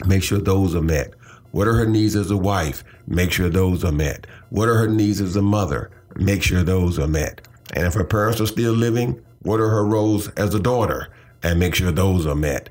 make 0.06 0.22
sure 0.22 0.38
those 0.38 0.76
are 0.76 0.82
met. 0.82 1.14
What 1.50 1.66
are 1.66 1.74
her 1.74 1.86
needs 1.86 2.14
as 2.14 2.30
a 2.30 2.36
wife? 2.36 2.84
Make 3.08 3.32
sure 3.32 3.48
those 3.48 3.84
are 3.84 3.90
met. 3.90 4.28
What 4.50 4.68
are 4.68 4.76
her 4.76 4.86
needs 4.86 5.20
as 5.20 5.34
a 5.34 5.42
mother? 5.42 5.90
Make 6.14 6.44
sure 6.44 6.62
those 6.62 6.96
are 6.96 7.08
met. 7.08 7.40
And 7.74 7.88
if 7.88 7.94
her 7.94 8.04
parents 8.04 8.40
are 8.40 8.46
still 8.46 8.72
living, 8.72 9.20
what 9.42 9.60
are 9.60 9.68
her 9.68 9.84
roles 9.84 10.28
as 10.30 10.54
a 10.54 10.60
daughter? 10.60 11.08
And 11.42 11.60
make 11.60 11.74
sure 11.76 11.92
those 11.92 12.26
are 12.26 12.34
met 12.34 12.68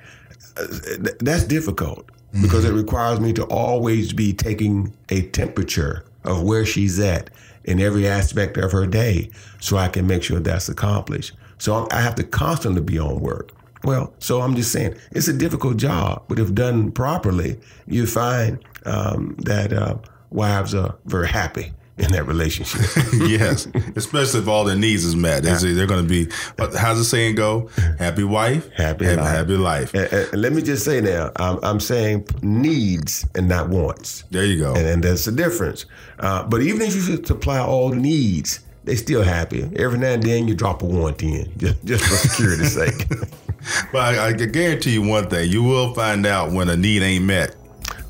that's 1.20 1.44
difficult 1.44 2.10
because 2.42 2.66
mm-hmm. 2.66 2.76
it 2.76 2.80
requires 2.80 3.20
me 3.20 3.34
to 3.34 3.44
always 3.46 4.14
be 4.14 4.34
taking 4.34 4.94
a 5.10 5.22
temperature 5.24 6.06
of 6.24 6.44
where 6.44 6.66
she's 6.66 7.00
at 7.00 7.30
in 7.64 7.80
every 7.80 8.08
aspect 8.08 8.58
of 8.58 8.72
her 8.72 8.86
day 8.86 9.30
so 9.60 9.78
I 9.78 9.88
can 9.88 10.08
make 10.08 10.24
sure 10.24 10.40
that's 10.40 10.70
accomplished. 10.70 11.34
So 11.58 11.88
I 11.92 12.02
have 12.02 12.16
to 12.16 12.24
constantly 12.24 12.82
be 12.82 13.00
on 13.00 13.20
work. 13.20 13.52
Well, 13.84 14.14
so 14.20 14.42
I'm 14.42 14.56
just 14.56 14.72
saying 14.72 14.96
it's 15.12 15.28
a 15.28 15.34
difficult 15.34 15.78
job, 15.78 16.24
but 16.28 16.40
if 16.40 16.54
done 16.54 16.92
properly, 16.92 17.60
you 17.86 18.06
find 18.06 18.60
um, 18.86 19.36
that 19.40 19.72
uh, 19.72 19.98
wives 20.30 20.74
are 20.74 20.96
very 21.06 21.28
happy 21.28 21.72
in 21.98 22.12
that 22.12 22.26
relationship. 22.26 22.82
yes, 23.28 23.68
especially 23.96 24.42
if 24.42 24.48
all 24.48 24.64
their 24.64 24.76
needs 24.76 25.04
is 25.04 25.16
met. 25.16 25.44
Yeah. 25.44 25.58
They're 25.58 25.88
going 25.88 26.08
to 26.08 26.10
be. 26.10 26.32
How's 26.58 26.98
the 26.98 27.04
saying 27.04 27.36
go? 27.36 27.70
Happy 27.98 28.24
wife, 28.24 28.72
happy, 28.74 29.06
happy 29.06 29.18
life. 29.18 29.36
Happy 29.36 29.58
life. 29.58 29.94
And, 29.94 30.14
and 30.14 30.42
let 30.42 30.54
me 30.54 30.62
just 30.62 30.86
say 30.86 31.02
now, 31.02 31.32
I'm, 31.38 31.60
I'm, 31.64 31.80
saying 31.80 32.28
needs 32.42 33.26
and 33.36 33.48
not 33.48 33.70
wants. 33.70 34.24
There 34.32 34.46
you 34.46 34.60
go. 34.60 34.76
And, 34.76 34.86
and 34.86 35.04
there's 35.04 35.28
a 35.28 35.32
difference. 35.32 35.86
Uh, 36.20 36.44
but 36.44 36.62
even 36.62 36.82
if 36.82 36.96
you 36.96 37.24
supply 37.24 37.60
all 37.60 37.90
the 37.90 37.96
needs, 37.96 38.60
they 38.84 38.96
still 38.96 39.24
happy. 39.24 39.70
Every 39.76 39.98
now 39.98 40.14
and 40.14 40.24
then 40.24 40.48
you 40.48 40.56
drop 40.56 40.82
a 40.82 40.86
warranty 40.86 41.42
in, 41.42 41.58
just, 41.58 41.84
just 41.86 42.04
for 42.06 42.16
security's 42.16 42.74
sake. 42.74 43.10
but 43.92 44.16
I, 44.16 44.28
I 44.28 44.34
guarantee 44.34 44.94
you 44.94 45.02
one 45.02 45.30
thing: 45.30 45.52
you 45.52 45.64
will 45.64 45.94
find 45.94 46.26
out 46.26 46.52
when 46.52 46.70
a 46.70 46.78
need 46.78 47.02
ain't 47.02 47.26
met. 47.26 47.56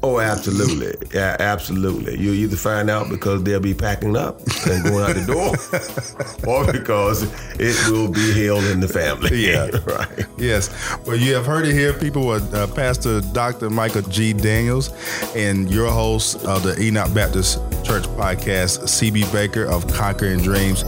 Oh, 0.04 0.20
absolutely. 0.20 0.96
Yeah, 1.12 1.36
absolutely. 1.40 2.20
You 2.20 2.32
either 2.32 2.56
find 2.56 2.90
out 2.90 3.10
because 3.10 3.44
they'll 3.44 3.60
be 3.60 3.74
packing 3.74 4.16
up 4.16 4.40
and 4.68 4.84
going 4.84 5.04
out 5.04 5.16
the 5.16 5.26
door, 5.26 6.48
or 6.48 6.72
because 6.72 7.24
it 7.60 7.92
will 7.92 8.12
be 8.12 8.46
held 8.46 8.64
in 8.66 8.80
the 8.80 8.88
family. 8.88 9.48
Yeah. 9.48 9.70
right. 9.88 10.26
Yes. 10.38 10.70
Well, 11.06 11.18
you 11.18 11.34
have 11.34 11.46
heard 11.46 11.66
it 11.66 11.74
here, 11.74 11.94
people, 11.94 12.28
with 12.28 12.54
uh, 12.54 12.68
Pastor 12.68 13.22
Dr. 13.34 13.72
Michael 13.72 14.04
G. 14.04 14.34
Daniels 14.34 14.92
and 15.36 15.70
your 15.72 15.90
host 15.90 16.46
of 16.46 16.62
the 16.62 16.80
Enoch 16.80 17.12
Baptist 17.14 17.58
Church 17.84 18.04
podcast, 18.04 18.84
CB 18.84 19.32
Baker 19.34 19.66
of 19.66 19.92
Conquering 19.92 20.40
Dreams. 20.40 20.84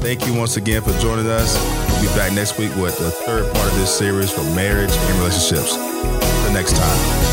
Thank 0.00 0.26
you 0.26 0.34
once 0.34 0.56
again 0.56 0.82
for 0.82 0.92
joining 0.98 1.26
us. 1.26 1.58
We'll 1.90 2.02
be 2.02 2.16
back 2.16 2.32
next 2.32 2.58
week 2.58 2.74
with 2.76 2.96
the 2.98 3.10
third 3.10 3.52
part 3.52 3.66
of 3.66 3.78
this 3.78 3.94
series 3.96 4.30
for 4.30 4.42
marriage 4.54 4.92
and 4.92 5.18
relationships. 5.18 5.74
Until 5.74 6.52
next 6.52 6.76
time. 6.76 7.29